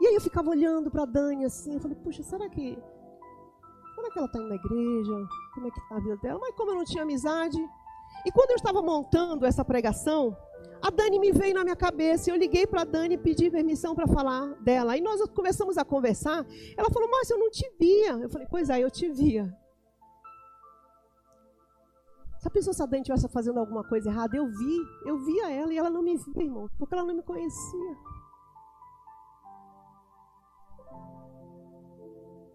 [0.00, 2.78] E aí eu ficava olhando para a Dani assim, eu falei, puxa, será que.
[3.94, 5.28] Será que ela está indo na igreja?
[5.54, 6.40] Como é que está a vida dela?
[6.40, 7.58] Mas como eu não tinha amizade.
[8.24, 10.34] E quando eu estava montando essa pregação,
[10.82, 12.30] a Dani me veio na minha cabeça.
[12.30, 14.92] Eu liguei para a Dani e pedi permissão para falar dela.
[14.92, 16.46] Aí nós começamos a conversar.
[16.76, 18.12] Ela falou, Márcia, eu não te via.
[18.12, 19.54] Eu falei, pois é, eu te via.
[22.38, 24.78] Se a pessoa se a Dani estivesse fazendo alguma coisa errada, eu vi.
[25.04, 26.70] Eu via ela e ela não me via, irmão.
[26.78, 27.96] Porque ela não me conhecia.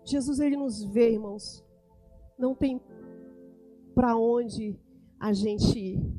[0.06, 1.64] Jesus, ele nos vê, irmãos.
[2.38, 2.82] Não tem
[3.94, 4.78] para onde
[5.20, 6.16] a gente ir.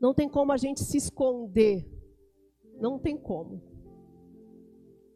[0.00, 1.88] Não tem como a gente se esconder.
[2.78, 3.62] Não tem como.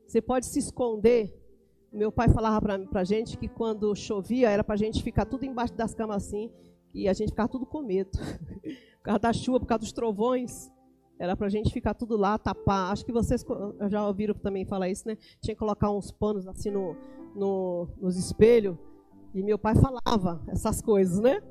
[0.07, 1.37] Você pode se esconder.
[1.93, 5.45] Meu pai falava para a gente que quando chovia era para a gente ficar tudo
[5.45, 6.51] embaixo das camas assim
[6.95, 8.11] e a gente ficava tudo com medo.
[8.99, 10.71] por causa da chuva, por causa dos trovões.
[11.21, 12.91] Era para a gente ficar tudo lá, tapar.
[12.91, 13.45] Acho que vocês
[13.91, 15.19] já ouviram também falar isso, né?
[15.39, 16.97] Tinha que colocar uns panos assim no,
[17.37, 18.75] no, nos espelhos.
[19.35, 21.43] E meu pai falava essas coisas, né?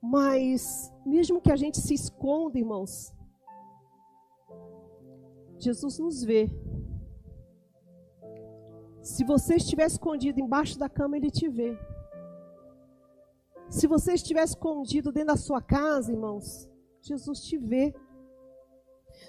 [0.00, 3.12] Mas, mesmo que a gente se esconda, irmãos,
[5.58, 6.48] Jesus nos vê.
[9.02, 11.76] Se você estiver escondido embaixo da cama, Ele te vê.
[13.68, 16.70] Se você estiver escondido dentro da sua casa, irmãos,
[17.02, 17.94] Jesus te vê.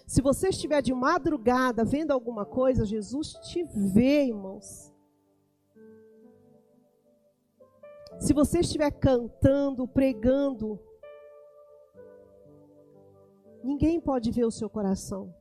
[0.05, 4.93] Se você estiver de madrugada vendo alguma coisa, Jesus te vê, irmãos.
[8.19, 10.79] Se você estiver cantando, pregando,
[13.63, 15.33] ninguém pode ver o seu coração.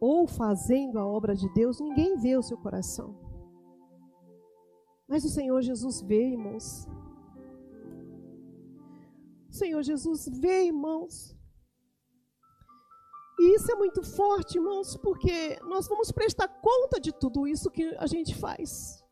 [0.00, 3.14] Ou fazendo a obra de Deus, ninguém vê o seu coração.
[5.06, 6.88] Mas o Senhor Jesus vê, irmãos.
[9.54, 11.36] Senhor Jesus vê, irmãos.
[13.38, 17.94] E isso é muito forte, irmãos, porque nós vamos prestar conta de tudo isso que
[17.96, 19.02] a gente faz.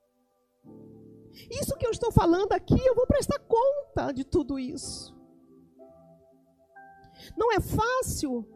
[1.50, 5.14] Isso que eu estou falando aqui, eu vou prestar conta de tudo isso.
[7.36, 8.46] Não é fácil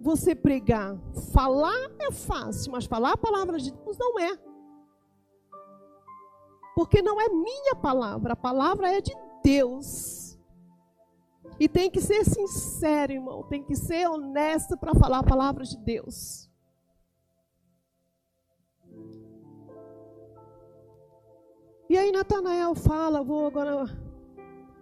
[0.00, 0.98] você pregar.
[1.32, 4.38] Falar é fácil, mas falar a palavra de Deus não é.
[6.74, 10.23] Porque não é minha palavra, a palavra é de Deus.
[11.58, 15.76] E tem que ser sincero, irmão, tem que ser honesto para falar a palavra de
[15.78, 16.50] Deus.
[21.88, 23.84] E aí Natanael fala, vou agora,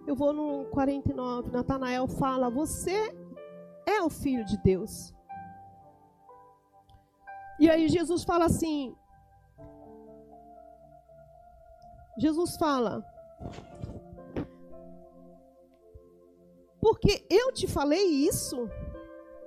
[0.06, 3.14] eu vou no 49, Natanael fala, você
[3.86, 5.12] é o filho de Deus.
[7.60, 8.96] E aí Jesus fala assim,
[12.16, 13.04] Jesus fala,
[16.82, 18.68] porque eu te falei isso,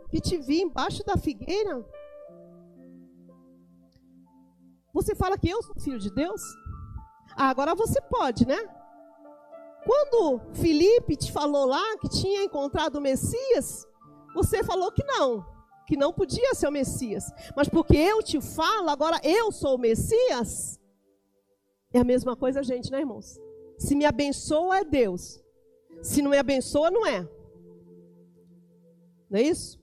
[0.09, 1.85] que te vi embaixo da figueira.
[4.93, 6.41] Você fala que eu sou filho de Deus?
[7.35, 8.57] Ah, agora você pode, né?
[9.85, 13.85] Quando Felipe te falou lá que tinha encontrado o Messias,
[14.33, 15.45] você falou que não,
[15.85, 17.25] que não podia ser o Messias.
[17.53, 20.79] Mas porque eu te falo, agora eu sou o Messias.
[21.93, 23.37] É a mesma coisa, gente, né, irmãos?
[23.77, 25.44] Se me abençoa, é Deus.
[26.01, 27.21] Se não me abençoa, não é.
[29.29, 29.79] Não é isso?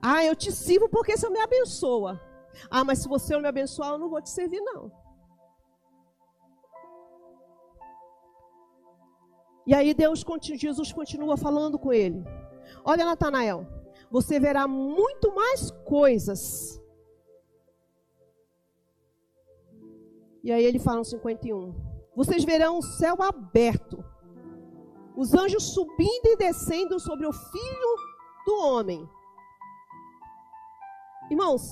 [0.00, 2.20] Ah, eu te sirvo porque você me abençoa.
[2.70, 4.92] Ah, mas se você não me abençoar, eu não vou te servir, não.
[9.66, 10.22] E aí Deus,
[10.56, 12.22] Jesus continua falando com ele.
[12.84, 13.66] Olha, Natanael,
[14.10, 16.80] você verá muito mais coisas.
[20.42, 21.74] E aí ele fala no 51.
[22.14, 24.04] Vocês verão o céu aberto,
[25.16, 27.96] os anjos subindo e descendo sobre o filho
[28.46, 29.08] do homem.
[31.30, 31.62] Irmãos,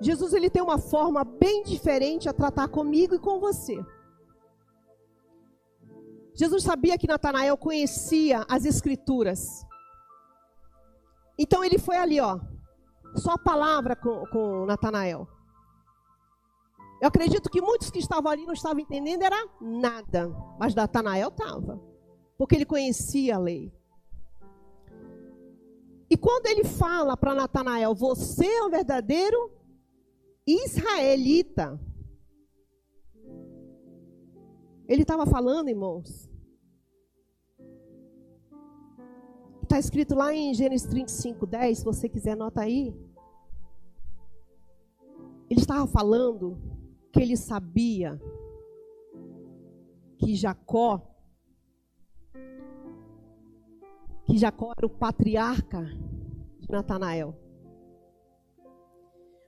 [0.00, 3.82] Jesus ele tem uma forma bem diferente a tratar comigo e com você.
[6.34, 9.64] Jesus sabia que Natanael conhecia as escrituras.
[11.38, 12.40] Então ele foi ali, ó.
[13.14, 15.28] Só a palavra com, com Natanael.
[17.00, 20.28] Eu acredito que muitos que estavam ali não estavam entendendo era nada,
[20.58, 21.80] mas Natanael estava,
[22.38, 23.72] porque ele conhecia a lei.
[26.08, 29.52] E quando ele fala para Natanael, você é um verdadeiro
[30.46, 31.80] israelita.
[34.86, 36.30] Ele estava falando, irmãos.
[39.62, 42.94] Está escrito lá em Gênesis 35, 10, se você quiser, anota aí.
[45.50, 46.73] Ele estava falando
[47.14, 48.20] que ele sabia
[50.18, 51.00] que Jacó,
[54.24, 55.84] que Jacó era o patriarca
[56.58, 57.38] de Natanael.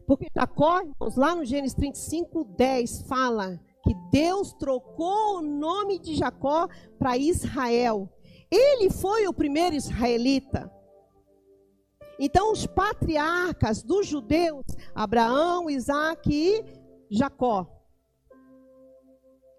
[0.06, 6.14] Porque Jacó, irmãos, lá no Gênesis 35, 10, fala que Deus trocou o nome de
[6.14, 8.08] Jacó para Israel.
[8.48, 10.72] Ele foi o primeiro israelita.
[12.16, 14.64] Então, os patriarcas dos judeus,
[14.94, 16.64] Abraão, Isaac e
[17.10, 17.66] Jacó.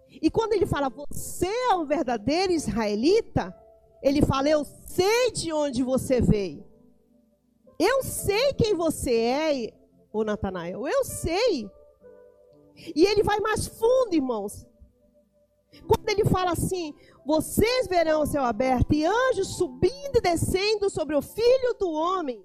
[0.10, 3.56] E quando ele fala, você é um verdadeiro israelita,
[4.02, 6.66] ele fala, eu sei de onde você veio.
[7.80, 9.74] Eu sei quem você é,
[10.12, 11.70] ô Natanael, eu sei.
[12.96, 14.66] E ele vai mais fundo, irmãos.
[15.86, 16.94] Quando ele fala assim,
[17.26, 22.44] vocês verão o céu aberto e anjos subindo e descendo sobre o filho do homem.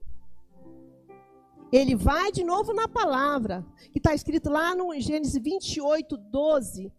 [1.72, 6.92] Ele vai de novo na palavra, que está escrito lá no Gênesis 28, 12.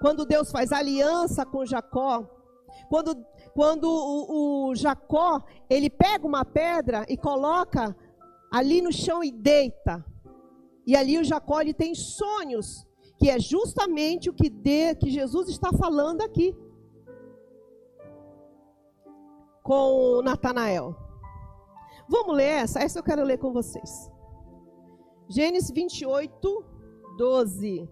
[0.00, 2.28] Quando Deus faz aliança com Jacó,
[2.90, 3.16] quando,
[3.54, 7.96] quando o, o Jacó, ele pega uma pedra e coloca
[8.50, 10.04] ali no chão e deita.
[10.86, 12.86] E ali o Jacó ele tem sonhos
[13.18, 16.54] que é justamente o que, de, que Jesus está falando aqui
[19.62, 21.11] com Natanael.
[22.12, 22.78] Vamos ler essa?
[22.78, 24.10] Essa eu quero ler com vocês.
[25.30, 26.64] Gênesis 28,
[27.16, 27.88] 12.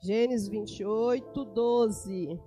[0.00, 2.40] Gênesis 28, 12.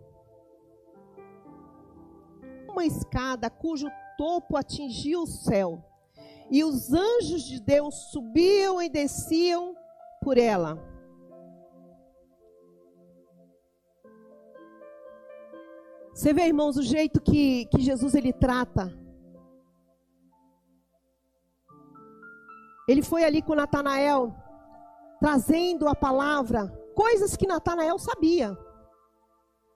[2.69, 5.83] Uma escada cujo topo atingia o céu
[6.49, 9.75] e os anjos de Deus subiam e desciam
[10.21, 10.94] por ela.
[16.15, 18.97] Você vê, irmãos, o jeito que, que Jesus ele trata.
[22.87, 24.33] Ele foi ali com Natanael,
[25.19, 28.57] trazendo a palavra, coisas que Natanael sabia.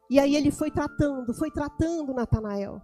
[0.09, 2.81] E aí ele foi tratando, foi tratando Natanael.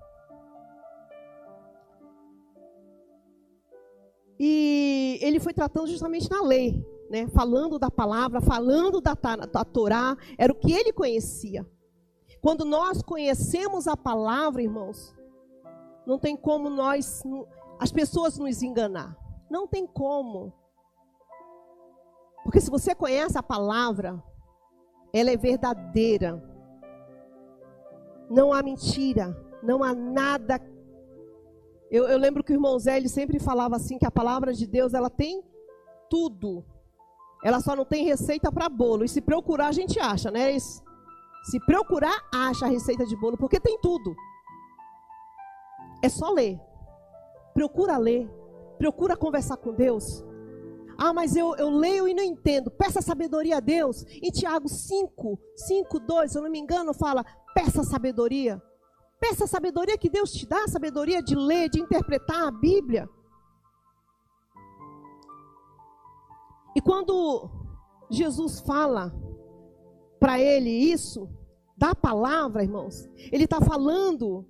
[4.38, 7.30] E ele foi tratando justamente na lei, né?
[7.30, 11.66] falando da palavra, falando da, da Torá, era o que ele conhecia.
[12.46, 15.16] Quando nós conhecemos a palavra, irmãos,
[16.06, 17.24] não tem como nós,
[17.80, 19.18] as pessoas nos enganar.
[19.50, 20.54] Não tem como.
[22.44, 24.24] Porque se você conhece a palavra,
[25.12, 26.40] ela é verdadeira.
[28.30, 30.62] Não há mentira, não há nada
[31.90, 34.68] eu, eu, lembro que o irmão Zé ele sempre falava assim que a palavra de
[34.68, 35.44] Deus ela tem
[36.10, 36.64] tudo.
[37.44, 39.04] Ela só não tem receita para bolo.
[39.04, 40.56] E se procurar a gente acha, né?
[41.46, 44.16] Se procurar acha a receita de bolo porque tem tudo.
[46.04, 46.60] É só ler.
[47.54, 48.28] Procura ler.
[48.80, 50.24] Procura conversar com Deus.
[50.98, 52.72] Ah, mas eu, eu leio e não entendo.
[52.72, 54.04] Peça sabedoria a Deus.
[54.22, 57.24] Em Tiago 5, 5, 2, se eu não me engano, fala:
[57.54, 58.62] peça sabedoria.
[59.20, 63.08] Peça sabedoria que Deus te dá, a sabedoria de ler, de interpretar a Bíblia.
[66.76, 67.50] E quando
[68.10, 69.14] Jesus fala
[70.20, 71.30] para ele isso,
[71.78, 74.48] da palavra, irmãos, ele está falando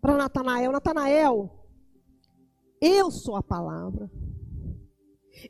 [0.00, 1.66] para Natanael: Natanael,
[2.80, 4.10] eu sou a palavra.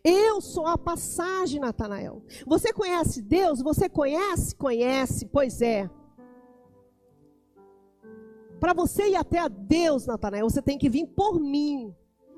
[0.05, 2.23] Eu sou a passagem, Natanael.
[2.47, 3.63] Você conhece Deus?
[3.63, 4.55] Você conhece?
[4.55, 5.89] Conhece, pois é.
[8.61, 11.95] Para você ir até a Deus, Natanael, você tem que vir por mim.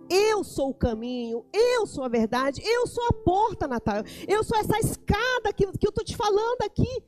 [0.08, 4.04] Eu sou o caminho, eu sou a verdade, eu sou a porta, Natanael.
[4.26, 7.02] Eu sou essa escada que, que eu estou te falando aqui.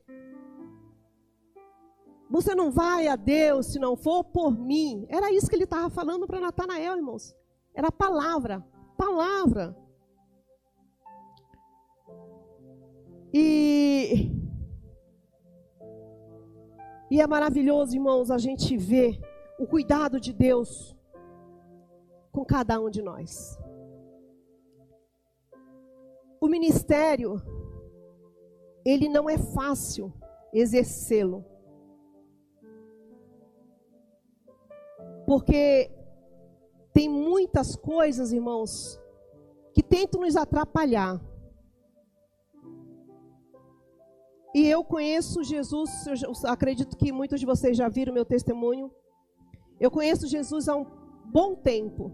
[2.33, 5.05] Você não vai a Deus se não for por mim.
[5.11, 7.37] Era isso que ele estava falando para Natanael, irmãos.
[7.75, 8.67] Era a palavra.
[8.97, 9.77] Palavra.
[13.35, 14.31] E
[17.11, 19.21] e é maravilhoso, irmãos, a gente ver
[19.59, 20.97] o cuidado de Deus
[22.33, 23.59] com cada um de nós.
[26.41, 27.43] O ministério,
[28.87, 30.11] ele não é fácil
[30.55, 31.52] exercê-lo.
[35.33, 35.91] Porque,
[36.93, 39.01] tem muitas coisas, irmãos,
[39.73, 41.19] que tentam nos atrapalhar.
[44.55, 48.93] E eu conheço Jesus, eu acredito que muitos de vocês já viram meu testemunho.
[49.81, 50.85] Eu conheço Jesus há um
[51.25, 52.13] bom tempo.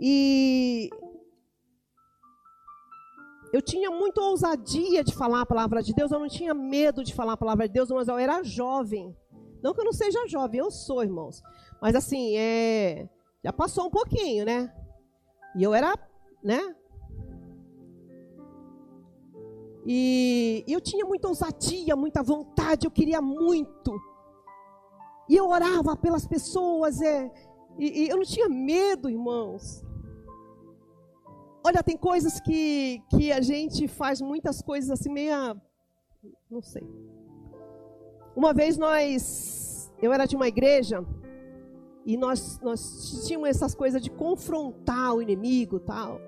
[0.00, 0.90] E
[3.52, 7.14] eu tinha muita ousadia de falar a palavra de Deus, eu não tinha medo de
[7.14, 9.16] falar a palavra de Deus, mas eu era jovem.
[9.62, 11.42] Não que eu não seja jovem, eu sou, irmãos.
[11.80, 13.08] Mas assim, é,
[13.44, 14.72] já passou um pouquinho, né?
[15.56, 15.94] E eu era,
[16.42, 16.74] né?
[19.86, 23.98] E eu tinha muita ousadia, muita vontade, eu queria muito.
[25.28, 27.30] E eu orava pelas pessoas, é,
[27.78, 29.82] e, e eu não tinha medo, irmãos.
[31.64, 35.56] Olha, tem coisas que, que a gente faz muitas coisas assim, meia.
[36.50, 36.86] Não sei.
[38.34, 39.92] Uma vez nós.
[40.00, 41.04] Eu era de uma igreja
[42.06, 46.18] e nós, nós tínhamos essas coisas de confrontar o inimigo tal.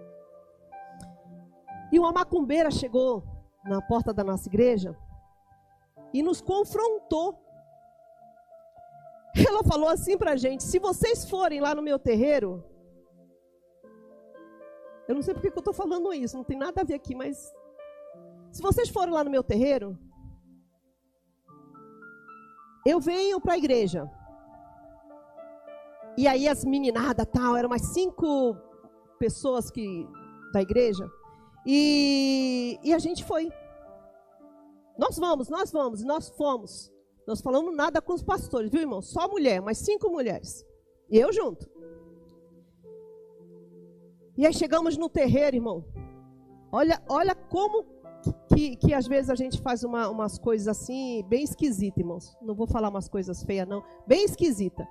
[1.91, 3.23] E uma macumbeira chegou
[3.65, 4.97] na porta da nossa igreja
[6.13, 7.39] e nos confrontou.
[9.49, 12.63] Ela falou assim pra gente: se vocês forem lá no meu terreiro,
[15.09, 17.15] eu não sei porque que eu estou falando isso, não tem nada a ver aqui,
[17.15, 17.53] mas
[18.51, 19.99] se vocês forem lá no meu terreiro,
[22.85, 24.11] eu venho para a igreja.
[26.17, 28.57] E aí as meninadas tal, eram mais cinco
[29.19, 30.07] pessoas que
[30.53, 31.11] da igreja.
[31.67, 33.51] E, e a gente foi.
[34.99, 36.93] Nós vamos, nós vamos, nós fomos.
[37.27, 39.01] Nós falamos nada com os pastores, viu, irmão?
[39.01, 40.67] Só mulher, mas cinco mulheres.
[41.09, 41.71] E eu junto.
[44.37, 45.85] E aí chegamos no terreiro, irmão.
[46.73, 47.85] Olha, olha como
[48.49, 52.37] que, que às vezes a gente faz uma, umas coisas assim, bem esquisitas, irmãos.
[52.41, 53.83] Não vou falar umas coisas feias, não.
[54.07, 54.87] Bem esquisita.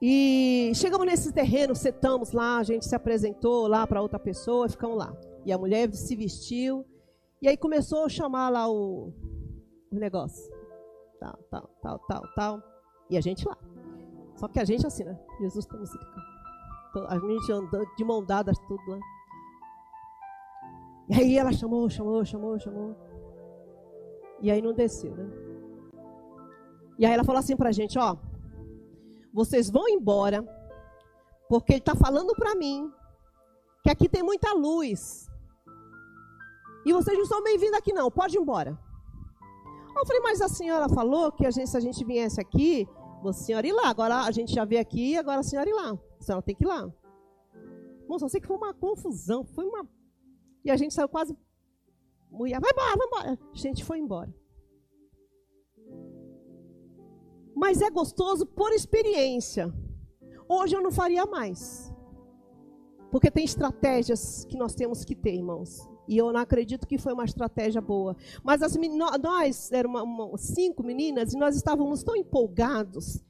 [0.00, 4.98] E chegamos nesse terreno, setamos lá, a gente se apresentou lá para outra pessoa, ficamos
[4.98, 5.16] lá.
[5.44, 6.84] E a mulher se vestiu.
[7.40, 9.12] E aí começou a chamar lá o,
[9.90, 10.52] o negócio.
[11.18, 12.62] Tal, tal, tal, tal, tal.
[13.08, 13.56] E a gente lá.
[14.36, 15.18] Só que a gente assim, né?
[15.40, 16.36] Jesus tem misericórdia.
[17.08, 18.98] A gente andando de mão dadas, tudo lá.
[21.08, 22.96] E aí ela chamou, chamou, chamou, chamou.
[24.40, 25.30] E aí não desceu, né?
[26.98, 28.16] E aí ela falou assim pra gente, ó.
[29.32, 30.42] Vocês vão embora,
[31.48, 32.90] porque ele está falando para mim
[33.82, 35.30] que aqui tem muita luz.
[36.84, 38.78] E vocês não são bem-vindos aqui não, pode ir embora.
[39.96, 42.86] Eu falei, mas a senhora falou que a gente, se a gente viesse aqui,
[43.24, 43.88] a senhora ir lá.
[43.88, 45.98] Agora a gente já veio aqui, agora a senhora ir lá.
[46.20, 46.88] A senhora tem que ir lá.
[48.08, 49.88] Moça, eu sei que foi uma confusão, foi uma.
[50.66, 51.38] E a gente saiu quase.
[52.28, 53.38] Mulher, vai embora, vai embora.
[53.54, 54.34] A gente foi embora.
[57.54, 59.72] Mas é gostoso por experiência.
[60.48, 61.94] Hoje eu não faria mais.
[63.12, 65.88] Porque tem estratégias que nós temos que ter, irmãos.
[66.08, 68.16] E eu não acredito que foi uma estratégia boa.
[68.42, 68.76] Mas as,
[69.22, 73.24] nós, eram uma, uma, cinco meninas, e nós estávamos tão empolgados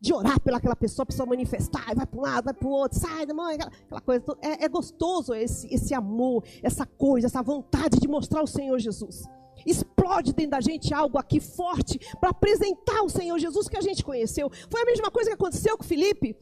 [0.00, 2.98] de orar pelaquela pessoa, a pessoa manifestar, vai para um lado, vai para o outro,
[2.98, 4.24] sai mãe, aquela, aquela coisa.
[4.40, 9.24] É, é, gostoso esse, esse amor, essa coisa, essa vontade de mostrar o Senhor Jesus.
[9.66, 14.04] Explode dentro da gente algo aqui forte para apresentar o Senhor Jesus que a gente
[14.04, 14.50] conheceu.
[14.70, 16.36] Foi a mesma coisa que aconteceu com Felipe.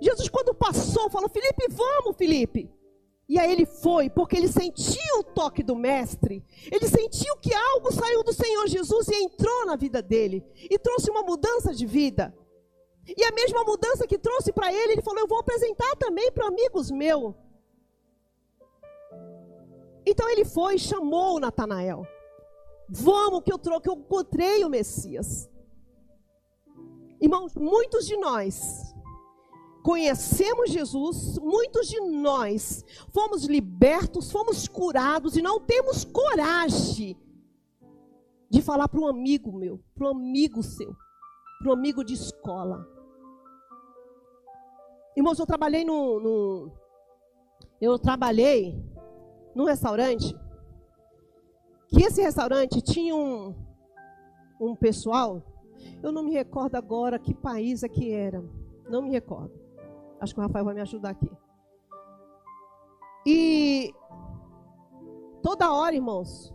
[0.00, 2.70] Jesus, quando passou, falou: Felipe, vamos, Felipe.
[3.28, 6.44] E aí ele foi, porque ele sentiu o toque do Mestre.
[6.70, 10.44] Ele sentiu que algo saiu do Senhor Jesus e entrou na vida dele.
[10.68, 12.34] E trouxe uma mudança de vida.
[13.06, 16.46] E a mesma mudança que trouxe para ele, ele falou: Eu vou apresentar também para
[16.46, 17.34] amigos meus.
[20.06, 22.06] Então ele foi e chamou Natanael.
[22.88, 25.48] Vamos que eu troco, eu encontrei o Messias.
[27.20, 28.94] Irmãos, muitos de nós
[29.82, 37.16] conhecemos Jesus, muitos de nós fomos libertos, fomos curados e não temos coragem
[38.50, 40.94] de falar para um amigo meu, para um amigo seu,
[41.60, 42.88] para um amigo de escola.
[45.14, 46.72] Irmãos, eu trabalhei no, no
[47.78, 48.82] eu trabalhei
[49.54, 50.34] num restaurante
[51.88, 53.54] que esse restaurante tinha um,
[54.60, 55.42] um pessoal,
[56.02, 58.42] eu não me recordo agora que país é que era,
[58.88, 59.52] não me recordo.
[60.18, 61.30] Acho que o Rafael vai me ajudar aqui.
[63.26, 63.92] E
[65.42, 66.54] toda hora, irmãos,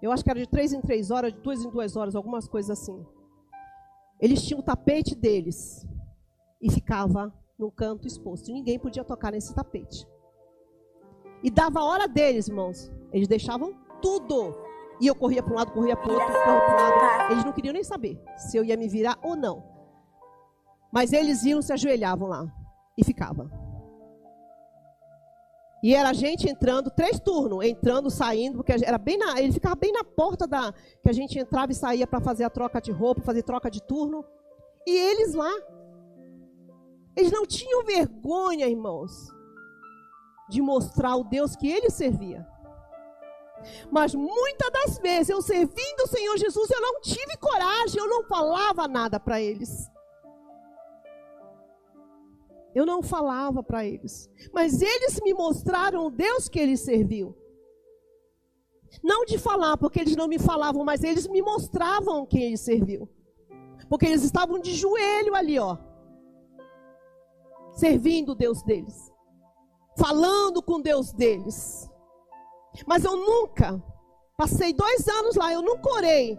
[0.00, 2.48] eu acho que era de três em três horas, de duas em duas horas, algumas
[2.48, 3.04] coisas assim.
[4.22, 5.84] Eles tinham o tapete deles
[6.60, 8.52] e ficava num canto exposto.
[8.52, 10.06] Ninguém podia tocar nesse tapete.
[11.42, 12.88] E dava a hora deles, irmãos.
[13.12, 14.54] Eles deixavam tudo.
[15.00, 17.32] E eu corria para um lado, corria para o outro, corria para lado.
[17.32, 19.64] Eles não queriam nem saber se eu ia me virar ou não.
[20.92, 22.46] Mas eles iam, se ajoelhavam lá
[22.96, 23.50] e ficava.
[25.82, 29.74] E era a gente entrando, três turnos, entrando, saindo, porque era bem na, ele ficava
[29.74, 30.72] bem na porta da
[31.02, 33.82] que a gente entrava e saía para fazer a troca de roupa, fazer troca de
[33.82, 34.24] turno.
[34.86, 35.52] E eles lá,
[37.16, 39.12] eles não tinham vergonha, irmãos,
[40.48, 42.46] de mostrar o Deus que ele servia.
[43.90, 48.24] Mas muitas das vezes eu servindo o Senhor Jesus, eu não tive coragem, eu não
[48.24, 49.90] falava nada para eles.
[52.74, 54.30] Eu não falava para eles.
[54.52, 57.34] Mas eles me mostraram o Deus que eles serviam.
[59.02, 63.08] Não de falar, porque eles não me falavam, mas eles me mostravam quem eles serviam.
[63.88, 65.76] Porque eles estavam de joelho ali, ó.
[67.72, 69.12] Servindo o Deus deles.
[69.96, 71.90] Falando com Deus deles.
[72.86, 73.82] Mas eu nunca,
[74.36, 76.38] passei dois anos lá, eu nunca orei.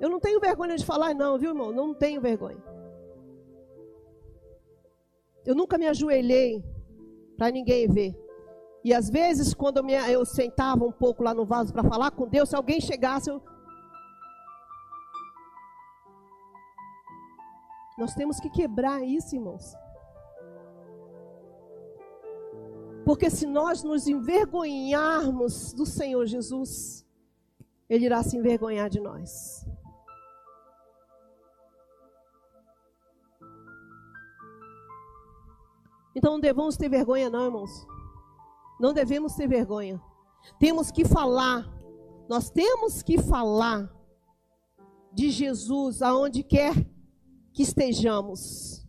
[0.00, 1.72] Eu não tenho vergonha de falar, não, viu, irmão?
[1.72, 2.62] Não tenho vergonha.
[5.48, 6.62] Eu nunca me ajoelhei
[7.34, 8.14] para ninguém ver.
[8.84, 12.10] E às vezes, quando eu, me, eu sentava um pouco lá no vaso para falar
[12.10, 13.42] com Deus, se alguém chegasse, eu.
[17.96, 19.74] Nós temos que quebrar isso, irmãos.
[23.06, 27.06] Porque se nós nos envergonharmos do Senhor Jesus,
[27.88, 29.66] Ele irá se envergonhar de nós.
[36.18, 37.86] Então não devemos ter vergonha, não, irmãos.
[38.80, 40.02] Não devemos ter vergonha.
[40.58, 41.64] Temos que falar.
[42.28, 43.88] Nós temos que falar
[45.12, 46.74] de Jesus aonde quer
[47.52, 48.84] que estejamos.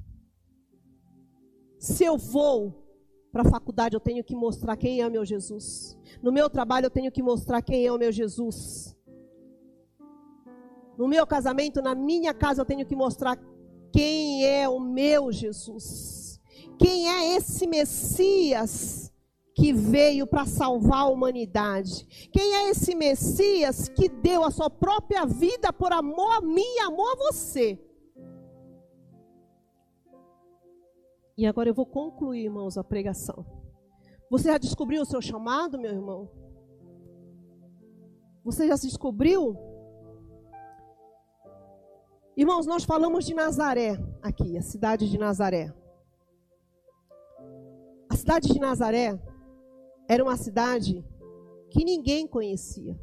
[1.78, 2.84] Se eu vou
[3.32, 5.96] para a faculdade, eu tenho que mostrar quem é o meu Jesus.
[6.24, 8.98] No meu trabalho, eu tenho que mostrar quem é o meu Jesus.
[10.98, 13.40] No meu casamento, na minha casa, eu tenho que mostrar
[13.94, 16.29] quem é o meu Jesus.
[16.80, 19.12] Quem é esse Messias
[19.54, 22.30] que veio para salvar a humanidade?
[22.32, 26.80] Quem é esse Messias que deu a sua própria vida por amor a mim e
[26.80, 27.78] amor a você?
[31.38, 33.46] E agora eu vou concluir, irmãos, a pregação.
[34.32, 36.32] Você já descobriu o seu chamado, meu irmão?
[38.44, 39.58] Você já se descobriu?
[42.38, 45.74] Irmãos, nós falamos de Nazaré aqui, a cidade de Nazaré
[48.20, 49.18] cidade de Nazaré
[50.08, 51.06] era uma cidade
[51.70, 53.00] que ninguém conhecia.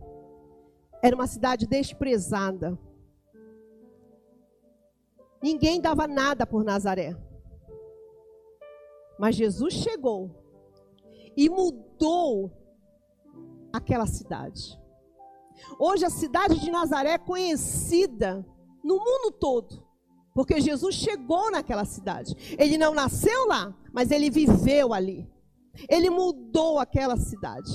[1.02, 2.78] Era uma cidade desprezada.
[5.42, 7.16] Ninguém dava nada por Nazaré.
[9.18, 10.30] Mas Jesus chegou
[11.34, 12.52] e mudou
[13.72, 14.78] aquela cidade.
[15.78, 18.44] Hoje a cidade de Nazaré é conhecida
[18.84, 19.85] no mundo todo
[20.36, 22.34] porque Jesus chegou naquela cidade.
[22.58, 25.26] Ele não nasceu lá, mas ele viveu ali.
[25.88, 27.72] Ele mudou aquela cidade.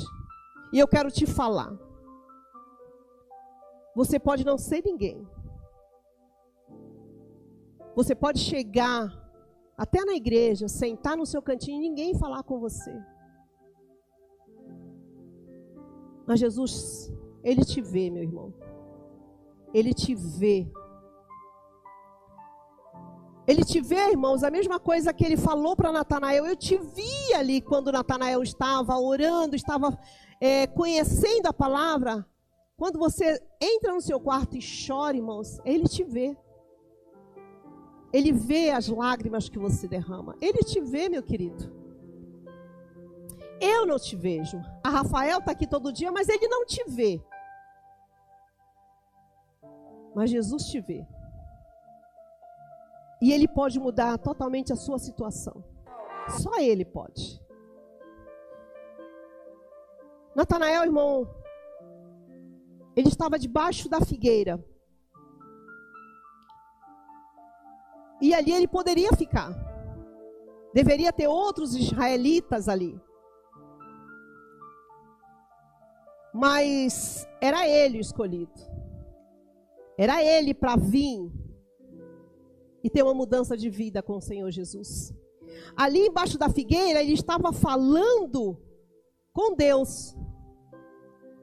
[0.72, 1.76] E eu quero te falar.
[3.96, 5.28] Você pode não ser ninguém.
[7.96, 9.10] Você pode chegar
[9.76, 12.96] até na igreja, sentar no seu cantinho e ninguém falar com você.
[16.28, 17.12] Mas Jesus,
[17.44, 18.54] Ele te vê, meu irmão.
[19.74, 20.72] Ele te vê.
[23.48, 26.46] Ele te vê, irmãos, a mesma coisa que ele falou para Natanael.
[26.46, 29.98] Eu te vi ali quando Natanael estava orando, estava
[30.40, 32.26] é, conhecendo a palavra.
[32.78, 36.38] Quando você entra no seu quarto e chora, irmãos, ele te vê.
[38.14, 40.36] Ele vê as lágrimas que você derrama.
[40.42, 41.72] Ele te vê, meu querido.
[43.60, 44.60] Eu não te vejo.
[44.84, 47.22] A Rafael está aqui todo dia, mas ele não te vê.
[50.16, 51.06] Mas Jesus te vê.
[53.22, 55.64] E ele pode mudar totalmente a sua situação.
[56.28, 57.40] Só ele pode.
[60.36, 61.30] Natanael, irmão,
[62.96, 64.64] ele estava debaixo da figueira.
[68.22, 69.52] E ali ele poderia ficar.
[70.74, 73.00] Deveria ter outros israelitas ali.
[76.34, 78.54] Mas era ele o escolhido.
[79.98, 81.32] Era ele para vir
[82.84, 85.14] e ter uma mudança de vida com o Senhor Jesus.
[85.76, 88.58] Ali embaixo da figueira, ele estava falando
[89.34, 90.16] com Deus.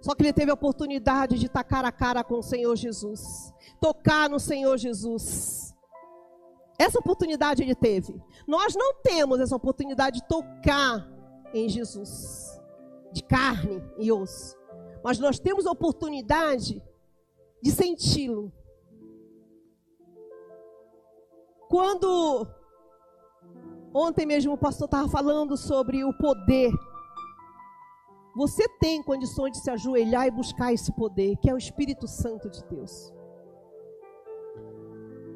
[0.00, 3.52] Só que ele teve a oportunidade de estar cara a cara com o Senhor Jesus,
[3.80, 5.74] tocar no Senhor Jesus.
[6.78, 8.22] Essa oportunidade ele teve.
[8.46, 11.08] Nós não temos essa oportunidade de tocar
[11.52, 12.60] em Jesus,
[13.12, 14.56] de carne e osso.
[15.02, 16.82] Mas nós temos a oportunidade
[17.60, 18.52] de senti-lo,
[21.68, 22.46] Quando
[23.92, 26.72] ontem mesmo o pastor estava falando sobre o poder,
[28.34, 32.48] você tem condições de se ajoelhar e buscar esse poder, que é o Espírito Santo
[32.48, 33.12] de Deus.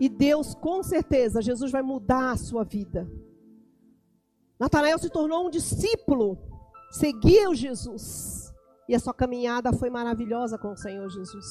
[0.00, 3.10] E Deus, com certeza, Jesus vai mudar a sua vida.
[4.58, 6.38] Natanael se tornou um discípulo,
[6.90, 8.52] seguiu Jesus.
[8.88, 11.46] E a sua caminhada foi maravilhosa com o Senhor Jesus.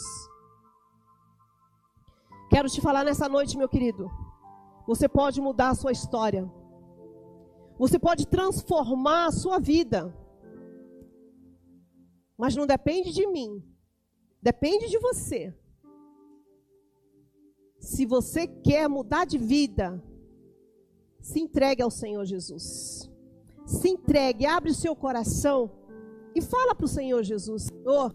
[2.49, 4.09] Quero te falar nessa noite, meu querido.
[4.91, 6.51] Você pode mudar a sua história.
[7.79, 10.13] Você pode transformar a sua vida.
[12.37, 13.63] Mas não depende de mim.
[14.41, 15.55] Depende de você.
[17.79, 20.03] Se você quer mudar de vida,
[21.21, 23.09] se entregue ao Senhor Jesus.
[23.65, 25.71] Se entregue, abre o seu coração
[26.35, 28.13] e fala para o Senhor Jesus: Senhor,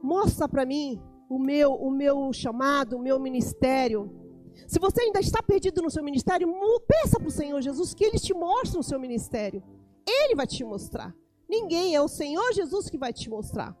[0.00, 4.19] mostra para mim o meu, o meu chamado, o meu ministério.
[4.66, 6.48] Se você ainda está perdido no seu ministério,
[6.80, 9.62] peça para o Senhor Jesus que Ele te mostre o seu ministério.
[10.06, 11.14] Ele vai te mostrar.
[11.48, 13.76] Ninguém, é o Senhor Jesus que vai te mostrar.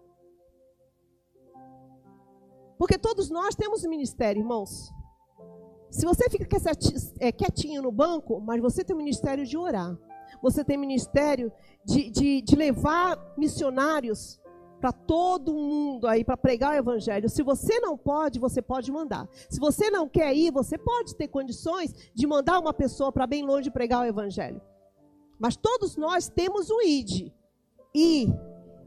[2.78, 4.90] Porque todos nós temos ministério, irmãos.
[5.90, 6.46] Se você fica
[7.18, 9.98] é, quietinho no banco, mas você tem ministério de orar.
[10.40, 11.52] Você tem ministério
[11.84, 14.40] de, de, de levar missionários
[14.80, 17.28] para todo mundo aí para pregar o evangelho.
[17.28, 19.28] Se você não pode, você pode mandar.
[19.48, 23.44] Se você não quer ir, você pode ter condições de mandar uma pessoa para bem
[23.44, 24.60] longe pregar o evangelho.
[25.38, 27.32] Mas todos nós temos o id.
[27.94, 28.28] E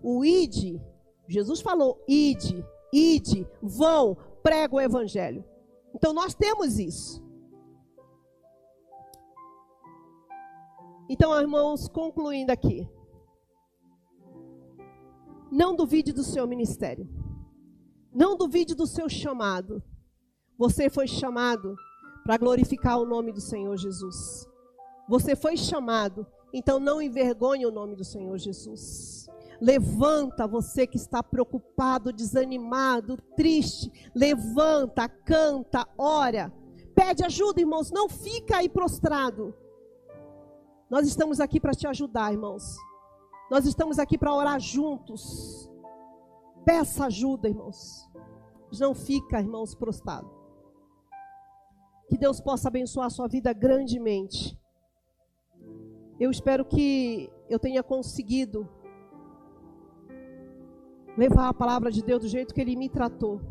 [0.02, 0.82] o id,
[1.28, 5.46] Jesus falou: ide, ide, vão, prega o evangelho.
[5.94, 7.24] Então nós temos isso.
[11.10, 12.90] Então, irmãos, concluindo aqui.
[15.54, 17.08] Não duvide do seu ministério.
[18.12, 19.84] Não duvide do seu chamado.
[20.58, 21.76] Você foi chamado
[22.24, 24.48] para glorificar o nome do Senhor Jesus.
[25.08, 29.28] Você foi chamado, então não envergonhe o nome do Senhor Jesus.
[29.62, 33.92] Levanta você que está preocupado, desanimado, triste.
[34.16, 36.52] Levanta, canta, ora.
[36.96, 37.92] Pede ajuda, irmãos.
[37.92, 39.54] Não fica aí prostrado.
[40.90, 42.76] Nós estamos aqui para te ajudar, irmãos.
[43.50, 45.70] Nós estamos aqui para orar juntos.
[46.66, 48.10] Peça ajuda, irmãos.
[48.80, 50.30] Não fica, irmãos, prostrado.
[52.08, 54.58] Que Deus possa abençoar a sua vida grandemente.
[56.20, 58.68] Eu espero que eu tenha conseguido
[61.18, 63.42] levar a palavra de Deus do jeito que Ele me tratou.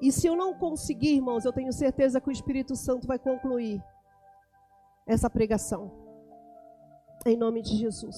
[0.00, 3.82] E se eu não conseguir, irmãos, eu tenho certeza que o Espírito Santo vai concluir
[5.06, 6.09] essa pregação.
[7.26, 8.08] Em nome de Jesus.